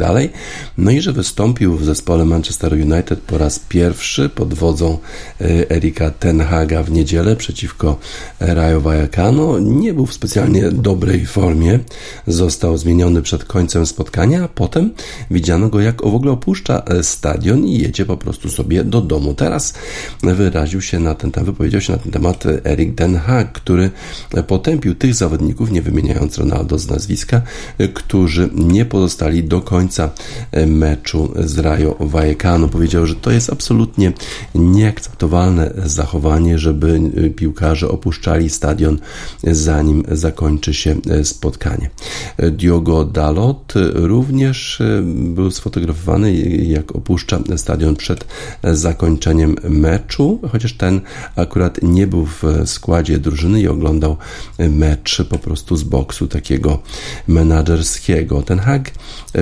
[0.79, 4.99] No i że wystąpił w zespole Manchesteru United po raz pierwszy pod wodzą
[5.41, 7.99] e, Erika Tenhaga w niedzielę przeciwko
[8.41, 9.59] Rayo Vallecano.
[9.59, 11.79] Nie był w specjalnie dobrej formie.
[12.27, 14.91] Został zmieniony przed końcem spotkania, a potem
[15.31, 19.35] widziano go jak w ogóle opuszcza e, stadion i jedzie po prostu sobie do domu.
[19.35, 19.75] Teraz
[20.23, 23.91] wyraził się na ten temat, wypowiedział się na ten temat Erik Den Haag, który
[24.47, 27.43] potępił tych zawodników, nie wymieniając Ronaldo z nazwiska,
[27.95, 30.11] którzy nie pozostali do końca
[30.67, 32.69] meczu z Rayo Vallecano.
[32.69, 34.13] Powiedział, że to jest absolutnie
[34.55, 37.01] nieakceptowalne zachowanie, żeby
[37.37, 38.99] piłkarze opuszczali stadion
[39.43, 41.91] zanim zakończy się spotkanie.
[42.53, 46.35] Diogo Dalot również był sfotografowany
[46.67, 48.25] jak opuszcza stadion przed
[48.65, 51.01] zakończeniem meczu, chociaż ten
[51.37, 54.17] akurat nie był w składzie drużyny i oglądał
[54.59, 56.79] mecz po prostu z boksu takiego
[57.29, 58.43] menadżerskiego.
[58.43, 58.91] Ten Hag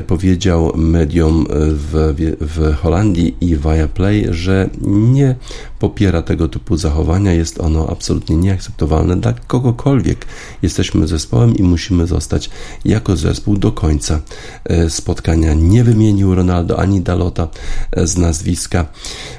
[0.07, 5.37] powiedział mediom w, w Holandii i Viaplay, że nie
[5.79, 7.33] popiera tego typu zachowania.
[7.33, 10.27] Jest ono absolutnie nieakceptowalne dla kogokolwiek.
[10.63, 12.51] Jesteśmy zespołem i musimy zostać
[12.85, 14.21] jako zespół do końca
[14.65, 15.55] e, spotkania.
[15.55, 17.49] Nie wymienił Ronaldo ani Dalota
[17.93, 18.87] e, z nazwiska.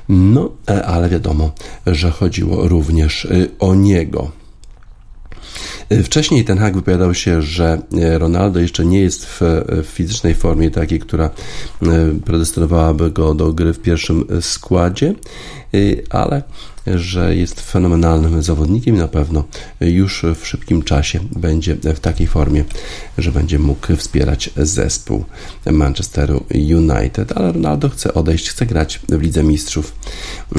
[0.10, 1.52] No, e, ale wiadomo,
[1.88, 3.28] że chodziło również
[3.60, 4.45] o niego.
[6.04, 7.82] Wcześniej ten Hag wypowiadał się, że
[8.18, 9.42] Ronaldo jeszcze nie jest w,
[9.86, 11.30] fizycznej formie takiej, która
[12.26, 15.14] predestynowałaby go do gry w pierwszym składzie,
[16.10, 16.44] ale
[16.88, 19.44] że jest fenomenalnym zawodnikiem i na pewno
[19.82, 22.64] już w szybkim czasie będzie w takiej formie,
[23.18, 25.26] że będzie mógł wspierać zespół
[25.72, 29.96] Manchesteru United, ale Ronaldo chce odejść, chce grać w Lidze Mistrzów.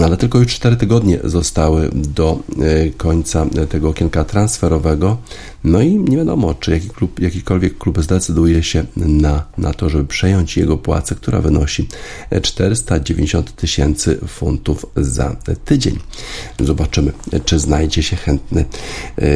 [0.02, 5.18] Ale tylko już 4 tygodnie zostały do e, końca tego okienka transferowego.
[5.66, 10.04] No i nie wiadomo, czy jaki klub, jakikolwiek klub zdecyduje się na, na to, żeby
[10.04, 11.88] przejąć jego płacę, która wynosi
[12.42, 15.98] 490 tysięcy funtów za tydzień.
[16.60, 17.12] Zobaczymy,
[17.44, 18.64] czy znajdzie się chętny
[19.16, 19.26] e,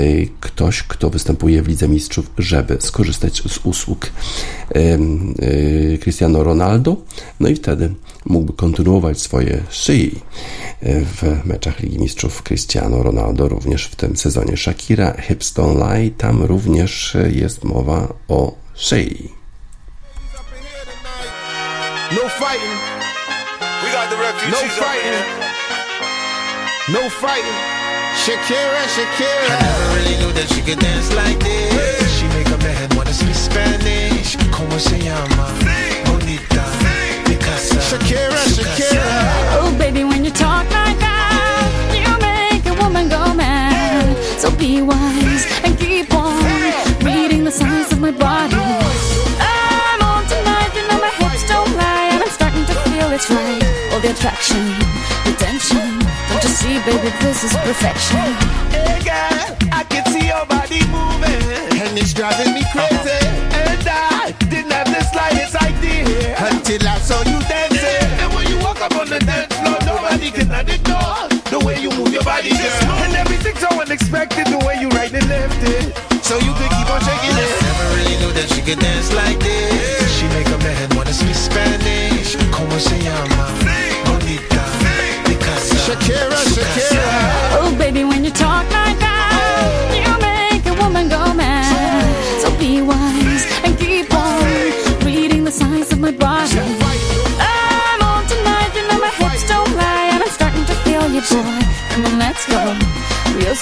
[0.41, 4.07] ktoś, kto występuje w Lidze Mistrzów, żeby skorzystać z usług
[4.75, 4.99] e,
[5.99, 6.97] Cristiano Ronaldo.
[7.41, 10.21] No i wtedy mógłby kontynuować swoje szyi
[10.83, 14.57] w meczach Ligi Mistrzów Cristiano Ronaldo, również w tym sezonie.
[14.57, 19.35] Shakira, Hipstone Light, tam również jest mowa o szyi.
[22.13, 22.81] No fighting.
[23.83, 25.25] We got the refugees no fighting.
[26.89, 27.61] No fighting.
[28.25, 29.57] Shakira, Shakira.
[29.57, 32.19] I never really knew that she could dance like this.
[32.19, 34.00] She make a man wanna speak Spanish.
[54.11, 54.75] Attraction,
[55.31, 55.87] attention.
[56.27, 58.27] Don't you see, baby, this is perfection.
[58.75, 63.23] Hey girl, I can see your body moving, and it's driving me crazy.
[63.55, 68.11] And I didn't have the slightest idea until I saw you dancing.
[68.19, 71.91] And when you walk up on the dance floor, nobody can ignore the way you
[71.91, 72.91] move your body, girl.
[73.07, 75.95] And everything's so unexpected, the way you right and left it.
[76.25, 77.51] So you could keep on shaking it.
[77.63, 79.70] Never really knew that she could dance like this.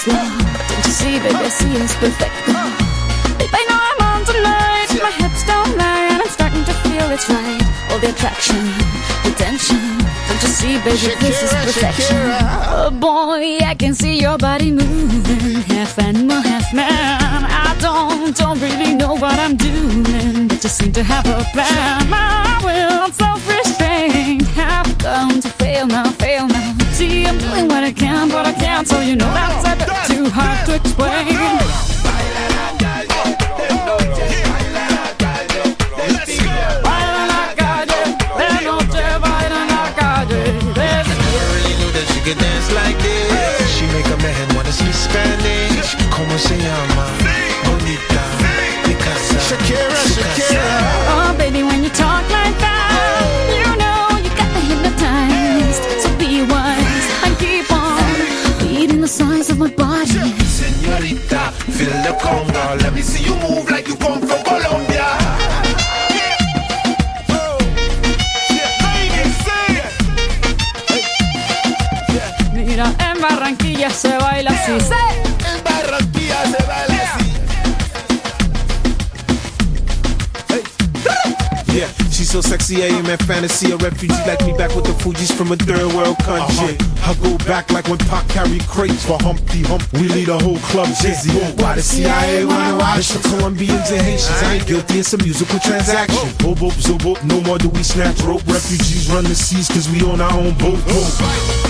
[0.09, 2.33] Don't you see, baby, I see it's perfect.
[3.37, 7.09] Babe, I know I'm on tonight, my hips don't lie, and I'm starting to feel
[7.11, 7.61] it's right.
[7.91, 8.61] All the attraction,
[9.23, 9.79] the tension.
[10.27, 12.15] Don't you see, baby, this is Shakira, perfection.
[12.15, 12.39] Shakira.
[12.69, 17.45] Oh boy, I can see your body moving, half animal, half man.
[17.65, 22.09] I don't, don't really know what I'm doing, but just seem to have a plan.
[22.09, 26.68] My will, self-restraint, have come to fail now, fail now.
[26.99, 30.17] See, I'm doing what I can, but I can't, so you know that's a bit
[30.17, 31.27] too hard to explain.
[42.29, 43.75] Dance like this.
[43.75, 45.28] She make a man wanna speak Spanish.
[83.29, 83.71] Sexy, I am fantasy.
[83.71, 86.77] A refugee like me back with the Fuji's from a third world country.
[87.03, 89.83] I go back like when Pac carried crates for Humpty Hump.
[89.93, 91.31] We lead a whole club dizzy.
[91.61, 94.43] Why the CIA wanna watch the Colombians and Haitians?
[94.43, 96.29] I ain't guilty, it's a musical transaction.
[96.39, 98.45] Boop, boop, zoop, boop, no more do we snatch rope.
[98.47, 100.79] Refugees run the seas cause we own our own boat.
[100.85, 101.13] boat.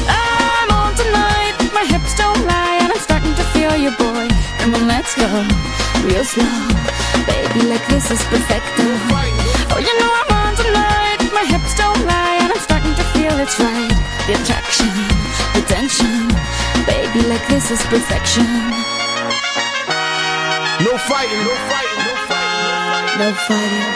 [0.07, 4.27] I'm on tonight, my hips don't lie, and I'm starting to feel you, boy.
[4.59, 5.27] Come on, let's go
[6.03, 6.45] real slow.
[7.27, 8.83] Baby, like this is perfecto.
[9.71, 10.28] Oh, you know I'm on tonight,
[11.39, 13.97] my hips don't lie, and I'm starting to feel it's right.
[14.27, 14.91] The attraction,
[15.55, 16.27] the tension.
[16.85, 18.49] Baby, like this is perfection.
[20.85, 23.19] No fighting, no fighting, no fighting.
[23.21, 23.89] No fighting.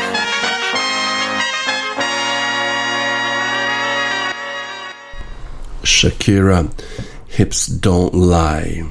[5.84, 6.60] Shakira,
[7.28, 8.84] Hips Don't Lie.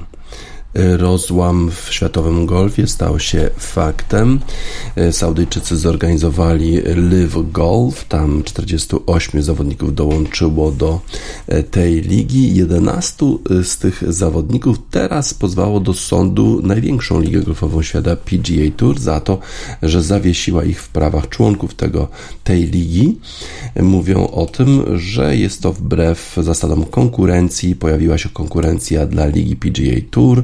[0.75, 4.39] Rozłam w światowym golfie stał się faktem.
[5.11, 8.05] Saudyjczycy zorganizowali Live Golf.
[8.07, 11.01] Tam 48 zawodników dołączyło do
[11.71, 12.55] tej ligi.
[12.55, 13.25] 11
[13.63, 19.39] z tych zawodników teraz pozwało do sądu największą ligę golfową świata PGA Tour za to,
[19.81, 22.07] że zawiesiła ich w prawach członków tego,
[22.43, 23.17] tej ligi.
[23.81, 27.75] Mówią o tym, że jest to wbrew zasadom konkurencji.
[27.75, 30.43] Pojawiła się konkurencja dla ligi PGA Tour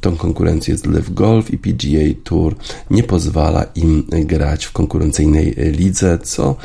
[0.00, 2.56] tą konkurencję z Live Golf i PGA Tour
[2.90, 6.56] nie pozwala im grać w konkurencyjnej lidze, co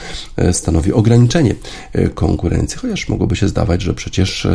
[0.51, 1.55] stanowi ograniczenie
[2.13, 4.47] konkurencji, chociaż mogłoby się zdawać, że przecież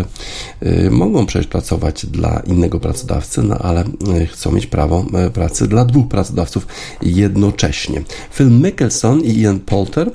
[0.90, 3.84] mogą przecież pracować dla innego pracodawcy, no ale
[4.32, 6.66] chcą mieć prawo pracy dla dwóch pracodawców
[7.02, 8.02] jednocześnie.
[8.34, 10.10] Phil Mickelson i Ian Poulter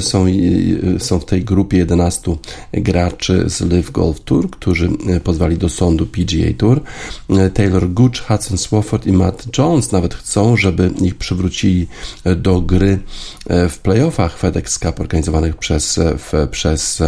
[0.00, 0.26] są,
[0.98, 2.36] są w tej grupie 11
[2.72, 4.90] graczy z Live Golf Tour, którzy
[5.24, 6.80] pozwali do sądu PGA Tour.
[7.54, 11.86] Taylor Gooch, Hudson Swafford i Matt Jones nawet chcą, żeby ich przywrócili
[12.36, 12.98] do gry
[13.46, 16.00] w playoffach FedEx Cup organizowanych przez,
[16.50, 17.02] przez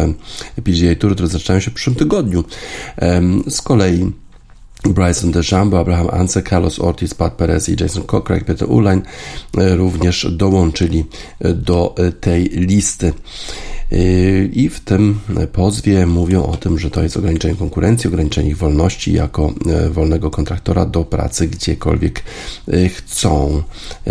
[0.64, 2.44] PGA Tour, które zaczynają się w przyszłym tygodniu.
[3.48, 4.12] Z kolei
[4.84, 9.02] Bryson DeChambeau, Abraham Anse, Carlos Ortiz, Pat Perez i Jason Kokrak, Peter Ulein
[9.54, 11.04] również dołączyli
[11.40, 13.12] do tej listy.
[14.52, 15.18] I w tym
[15.52, 19.54] pozwie mówią o tym, że to jest ograniczenie konkurencji, ograniczenie ich wolności jako
[19.90, 22.22] wolnego kontraktora do pracy gdziekolwiek
[22.96, 23.62] chcą.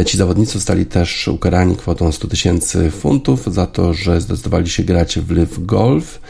[0.05, 5.19] Ci zawodnicy zostali też ukarani kwotą 100 tysięcy funtów za to, że zdecydowali się grać
[5.19, 6.21] w Live Golf.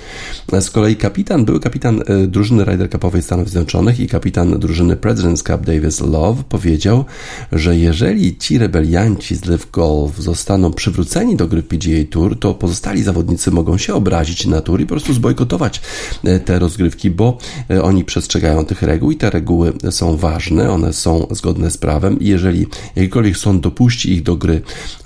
[0.60, 5.66] Z kolei kapitan, były kapitan drużyny Ryder Cupowej Stanów Zjednoczonych i kapitan drużyny President's Cup
[5.66, 7.06] Davis Love powiedział,
[7.52, 13.04] że jeżeli ci rebelianci z Live Golf zostaną przywróceni do gry PGA Tour, to pozostali
[13.04, 15.82] zawodnicy zawodnicy mogą się obrazić na i po prostu zbojkotować
[16.24, 17.38] e, te rozgrywki, bo
[17.70, 22.20] e, oni przestrzegają tych reguł i te reguły są ważne, one są zgodne z prawem
[22.20, 24.62] i jeżeli jakikolwiek sąd dopuści ich do gry,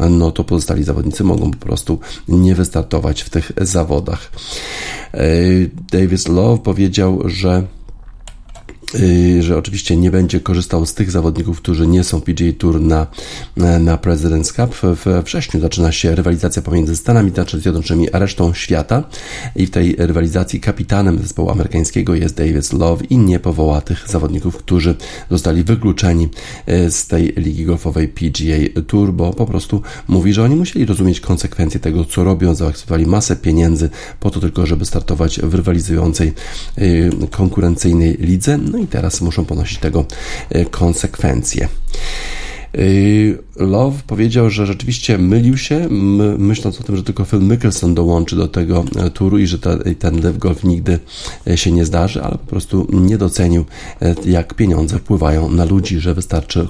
[0.09, 4.31] no to pozostali zawodnicy mogą po prostu nie wystartować w tych zawodach.
[5.91, 7.63] Davis Love powiedział, że
[9.39, 13.07] że oczywiście nie będzie korzystał z tych zawodników, którzy nie są PGA Tour na,
[13.57, 14.95] na President's Cup.
[15.05, 19.03] We wrześniu zaczyna się rywalizacja pomiędzy Stanami Zjednoczonymi a resztą świata
[19.55, 24.57] i w tej rywalizacji kapitanem zespołu amerykańskiego jest Davis Love i nie powoła tych zawodników,
[24.57, 24.95] którzy
[25.31, 26.29] zostali wykluczeni
[26.69, 31.19] y, z tej ligi golfowej PGA Tour, bo po prostu mówi, że oni musieli rozumieć
[31.19, 33.89] konsekwencje tego, co robią, zaakceptowali masę pieniędzy
[34.19, 36.33] po to tylko, żeby startować w rywalizującej
[36.77, 38.57] y, konkurencyjnej lidze.
[38.57, 40.05] No i teraz muszą ponosić tego
[40.49, 41.67] e, konsekwencje.
[43.55, 45.87] Love powiedział, że rzeczywiście mylił się,
[46.37, 49.57] myśląc o tym, że tylko Phil Mickelson dołączy do tego e, turu i że
[49.99, 50.99] ten live golf nigdy
[51.47, 53.65] e, się nie zdarzy, ale po prostu nie docenił,
[54.01, 56.67] e, jak pieniądze wpływają na ludzi, że wystarczy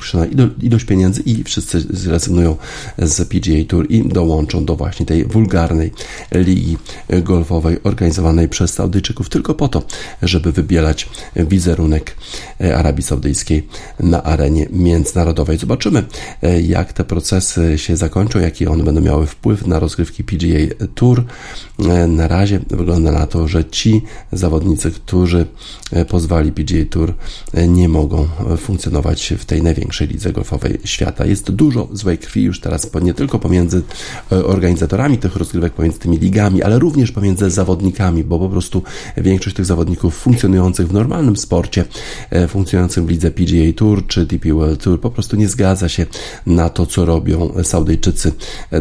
[0.61, 2.55] ilość pieniędzy i wszyscy zrezygnują
[2.97, 5.91] z PGA Tour i dołączą do właśnie tej wulgarnej
[6.31, 6.77] ligi
[7.23, 9.83] golfowej organizowanej przez Saudyjczyków tylko po to,
[10.21, 12.15] żeby wybielać wizerunek
[12.75, 13.67] Arabii Saudyjskiej
[13.99, 15.57] na arenie międzynarodowej.
[15.57, 16.03] Zobaczymy,
[16.73, 21.23] jak te procesy się zakończą, jaki one będą miały wpływ na rozgrywki PGA Tour.
[21.79, 24.01] E, na razie wygląda na to, że ci
[24.31, 25.45] zawodnicy, którzy
[25.91, 27.13] e, pozwali PGA Tour,
[27.67, 31.25] nie mogą funkcjonować w tej największej lidze golfowej świata.
[31.25, 33.81] Jest dużo złej krwi już teraz nie tylko pomiędzy
[34.29, 38.83] organizatorami tych rozgrywek, pomiędzy tymi ligami, ale również pomiędzy zawodnikami, bo po prostu
[39.17, 41.85] większość tych zawodników funkcjonujących w normalnym sporcie,
[42.47, 46.05] funkcjonującym w lidze PGA Tour czy DP World Tour po prostu nie zgadza się
[46.45, 48.31] na to, co robią Saudyjczycy,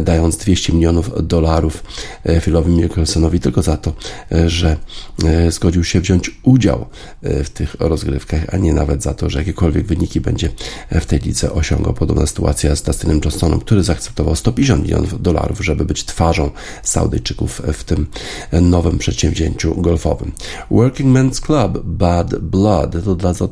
[0.01, 1.83] dając 200 milionów dolarów
[2.23, 3.93] e, Philowi Mickelsonowi tylko za to,
[4.31, 4.77] e, że
[5.23, 6.85] e, zgodził się wziąć udział
[7.21, 10.49] w tych rozgrywkach, a nie nawet za to, że jakiekolwiek wyniki będzie
[10.91, 11.93] w tej lidze osiągał.
[11.93, 16.49] Podobna sytuacja z Dustinem Johnsonem, który zaakceptował 150 milionów dolarów, żeby być twarzą
[16.83, 18.07] Saudyjczyków w tym
[18.61, 20.31] nowym przedsięwzięciu golfowym.
[20.71, 22.95] Working Men's Club Bad Blood
[23.37, 23.49] to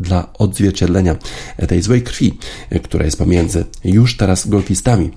[0.00, 1.16] dla odzwierciedlenia
[1.68, 2.38] tej złej krwi,
[2.82, 5.10] która jest pomiędzy już teraz golfistami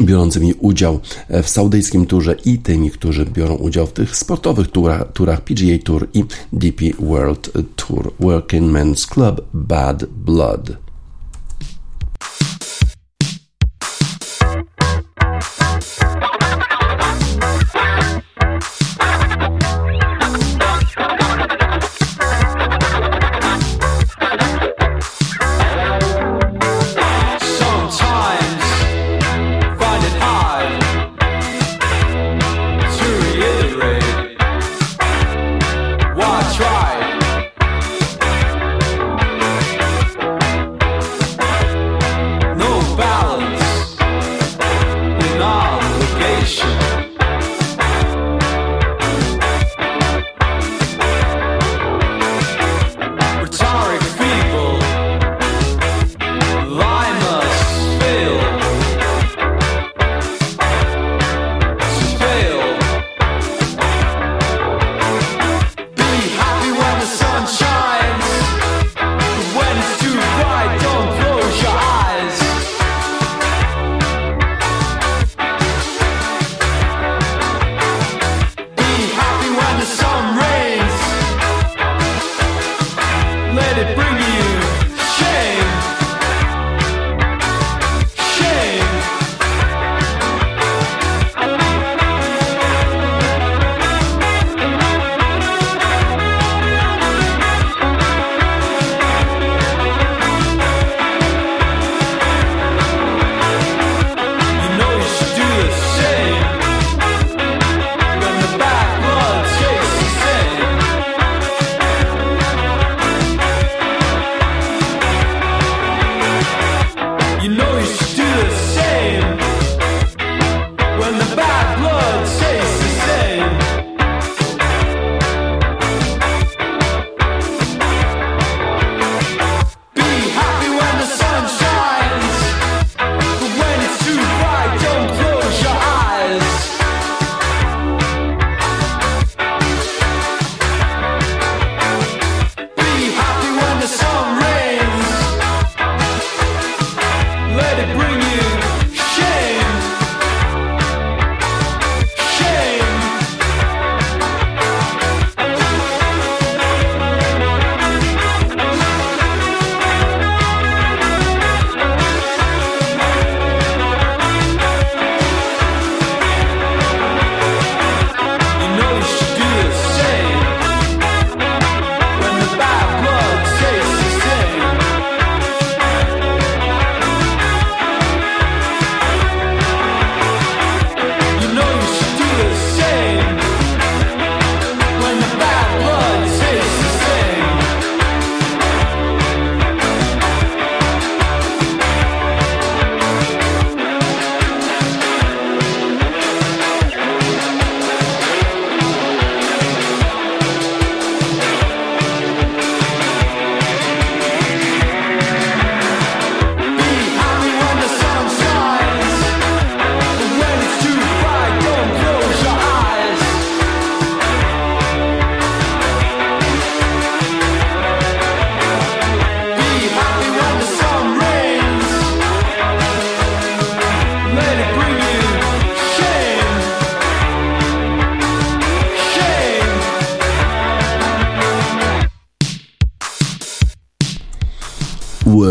[0.00, 1.00] biorącymi udział
[1.42, 6.08] w saudyjskim turze i tymi, którzy biorą udział w tych sportowych turach, turach PGA Tour
[6.14, 8.12] i DP World Tour.
[8.20, 10.91] Working Men's Club Bad Blood.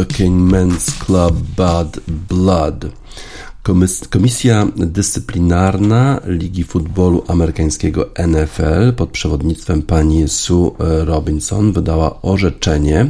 [0.01, 1.99] Working Men's Club Bad
[2.29, 2.85] Blood.
[4.09, 13.09] Komisja Dyscyplinarna Ligi Futbolu Amerykańskiego NFL pod przewodnictwem pani Sue Robinson wydała orzeczenie,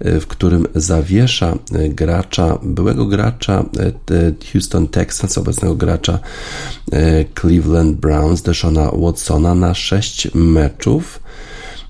[0.00, 1.58] w którym zawiesza
[1.88, 3.64] gracza, byłego gracza
[4.52, 6.18] Houston Texans, obecnego gracza
[7.40, 11.20] Cleveland Browns, Deshona Watsona na 6 meczów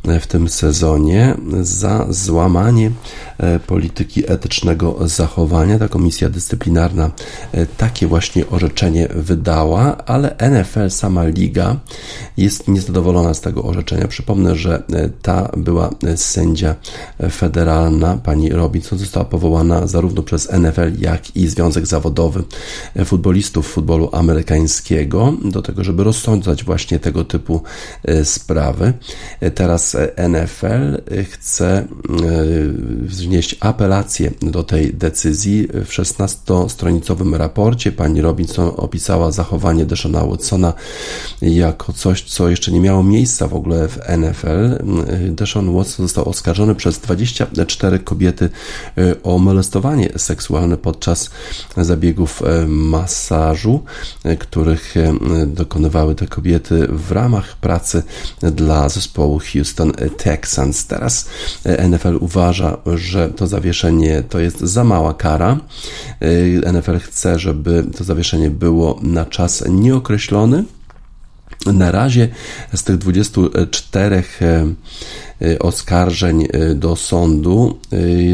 [0.05, 2.91] w tym sezonie za złamanie
[3.39, 5.79] e, polityki etycznego zachowania.
[5.79, 7.11] Ta komisja dyscyplinarna
[7.53, 11.77] e, takie właśnie orzeczenie wydała, ale NFL, sama liga,
[12.37, 14.09] jest niezadowolona z tego orzeczenia.
[14.09, 16.75] Przypomnę, że e, ta była sędzia
[17.31, 22.45] federalna, pani Robinson, została powołana zarówno przez NFL, jak i Związek Zawodowy
[23.05, 27.63] Futbolistów Futbolu Amerykańskiego do tego, żeby rozsądzać właśnie tego typu
[28.25, 28.93] sprawy.
[29.55, 29.90] Teraz
[30.29, 31.87] NFL chce e,
[33.03, 35.69] wznieść apelację do tej decyzji.
[35.73, 40.73] W 16-stronicowym raporcie pani Robinson opisała zachowanie Deshona Watsona
[41.43, 44.85] jako coś, co jeszcze nie miało miejsca w ogóle w NFL.
[45.31, 48.49] Deshaun Watson został oskarżony przez 24 kobiety
[48.99, 51.31] e, o molestowanie seksualne podczas
[51.77, 53.85] zabiegów e, masażu,
[54.39, 54.95] których
[55.47, 58.03] dokonywały te kobiety w ramach pracy
[58.43, 60.87] dla zespołu Houston Houston Texans.
[60.87, 61.29] Teraz
[61.65, 65.61] e, NFL uważa, że to zawieszenie to jest za mała kara.
[66.67, 70.65] E, NFL chce, żeby to zawieszenie było na czas nieokreślony.
[71.67, 72.29] Na razie
[72.75, 74.23] z tych 24
[75.43, 77.79] Y, oskarżeń y, do sądu.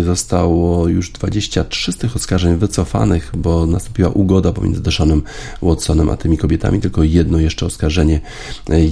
[0.04, 5.22] Zostało już 23 z tych oskarżeń wycofanych, bo nastąpiła ugoda pomiędzy Deshanem
[5.62, 6.80] Watsonem a tymi kobietami.
[6.80, 8.20] Tylko jedno jeszcze oskarżenie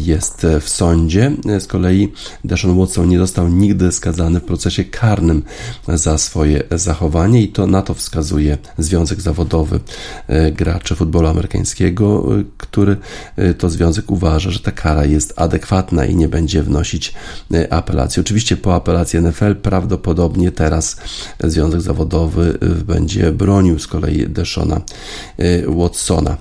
[0.05, 1.33] jest w sądzie.
[1.59, 2.13] Z kolei
[2.45, 5.43] Deshaun Watson nie został nigdy skazany w procesie karnym
[5.89, 9.81] za swoje zachowanie i to na to wskazuje Związek Zawodowy
[10.53, 12.25] Graczy Futbolu Amerykańskiego,
[12.59, 12.97] który
[13.59, 17.15] to związek uważa, że ta kara jest adekwatna i nie będzie wnosić
[17.71, 18.21] apelacji apelacji.
[18.21, 20.97] Oczywiście po apelacji NFL prawdopodobnie teraz
[21.45, 24.81] Związek Zawodowy będzie bronił z kolei Deshona
[25.67, 26.37] Watsona.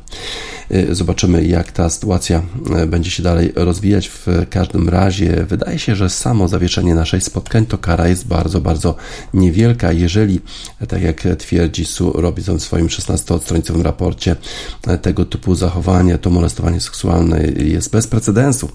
[0.91, 2.41] Zobaczymy, jak ta sytuacja
[2.87, 4.07] będzie się dalej rozwijać.
[4.07, 8.95] W każdym razie wydaje się, że samo zawieszenie naszej spotkań to kara jest bardzo, bardzo
[9.33, 9.91] niewielka.
[9.91, 10.41] Jeżeli,
[10.87, 14.35] tak jak twierdzi Sue Robinson w swoim 16-stronicowym raporcie,
[15.01, 17.41] tego typu zachowanie, to molestowanie seksualne
[17.73, 18.69] jest bez precedensu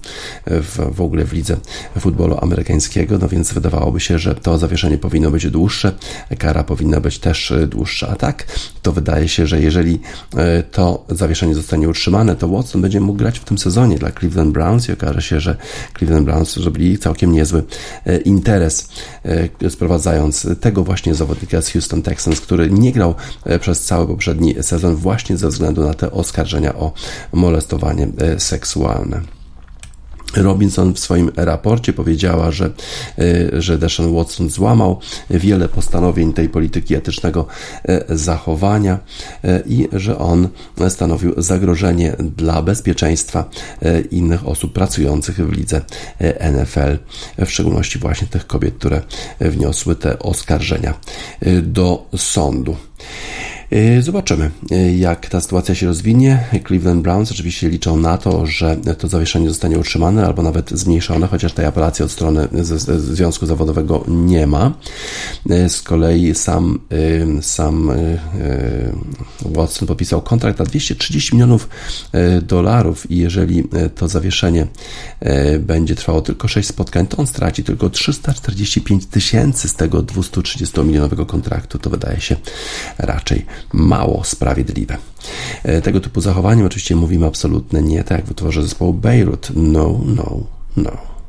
[0.45, 1.57] w, w ogóle w lidze
[1.99, 5.91] futbolu amerykańskiego, no więc wydawałoby się, że to zawieszenie powinno być dłuższe,
[6.37, 8.07] kara powinna być też dłuższa.
[8.07, 8.45] A tak,
[8.81, 9.99] to wydaje się, że jeżeli
[10.37, 14.51] e, to zawieszenie zostanie utrzymane, to Watson będzie mógł grać w tym sezonie dla Cleveland
[14.51, 15.55] Browns i okaże się, że
[15.97, 17.63] Cleveland Browns zrobili całkiem niezły
[18.05, 18.89] e, interes,
[19.61, 24.55] e, sprowadzając tego właśnie zawodnika z Houston Texans, który nie grał e, przez cały poprzedni
[24.61, 26.93] sezon właśnie ze względu na te oskarżenia o
[27.33, 28.88] molestowanie seksualne.
[30.35, 32.71] Robinson w swoim raporcie powiedziała, że,
[33.19, 37.45] e, że Deshaun Watson złamał wiele postanowień tej polityki etycznego
[37.83, 38.99] e, zachowania
[39.43, 40.47] e, i że on
[40.89, 43.49] stanowił zagrożenie dla bezpieczeństwa
[44.11, 45.81] innych osób pracujących w lidze
[46.53, 46.97] NFL,
[47.45, 49.01] w szczególności właśnie tych kobiet, które
[49.39, 50.93] wniosły te oskarżenia
[51.61, 52.75] do sądu.
[53.73, 56.43] Y, zobaczymy, y, jak ta sytuacja się rozwinie.
[56.67, 61.53] Cleveland Browns oczywiście liczą na to, że to zawieszenie zostanie utrzymane albo nawet zmniejszone, chociaż
[61.53, 62.47] tej apelacji od strony
[62.97, 64.73] Związku Zawodowego nie ma.
[65.51, 66.79] Y, z kolei sam,
[67.41, 67.91] sam
[69.45, 71.69] Watson podpisał kontrakt na 230 milionów
[72.41, 73.63] dolarów i jeżeli
[73.95, 74.67] to zawieszenie
[75.59, 81.25] będzie trwało tylko 6 spotkań, to on straci tylko 345 tysięcy z tego 230 milionowego
[81.25, 81.79] kontraktu.
[81.79, 82.35] To wydaje się
[82.97, 84.97] raczej mało sprawiedliwe.
[85.63, 89.51] E, tego typu zachowaniem oczywiście mówimy absolutnie nie, tak jak w utworze zespołu Beirut.
[89.55, 90.39] No, no,
[90.77, 91.19] no.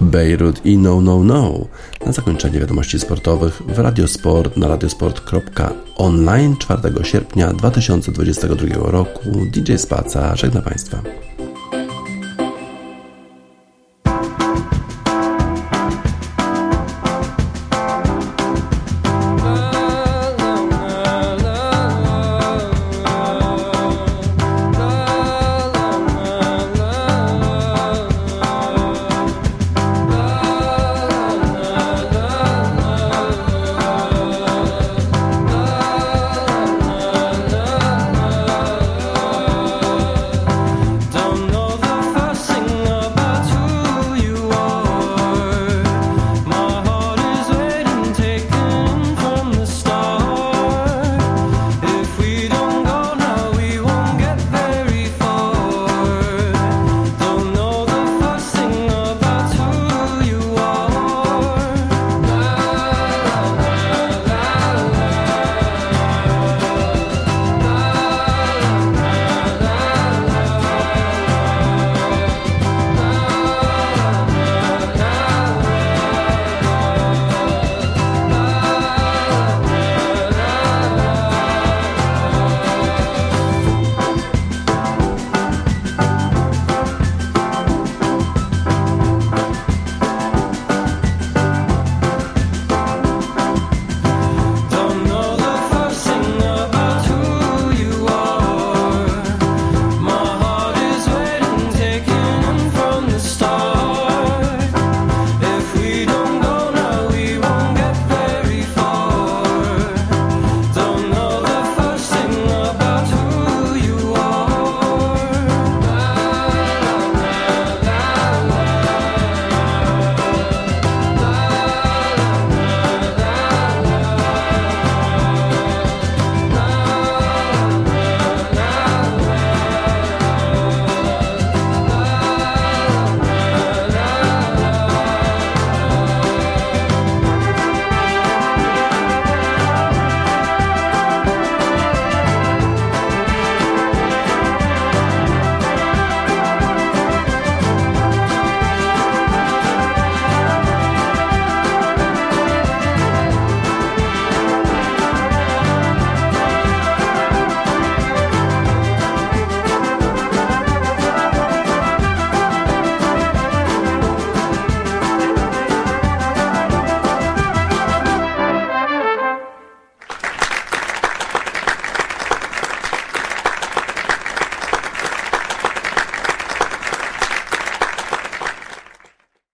[0.00, 1.66] Beirut i No No No.
[2.06, 10.62] Na zakończenie wiadomości sportowych w Radiosport na radiosport.online 4 sierpnia 2022 roku DJ Spaca żegna
[10.62, 11.02] Państwa.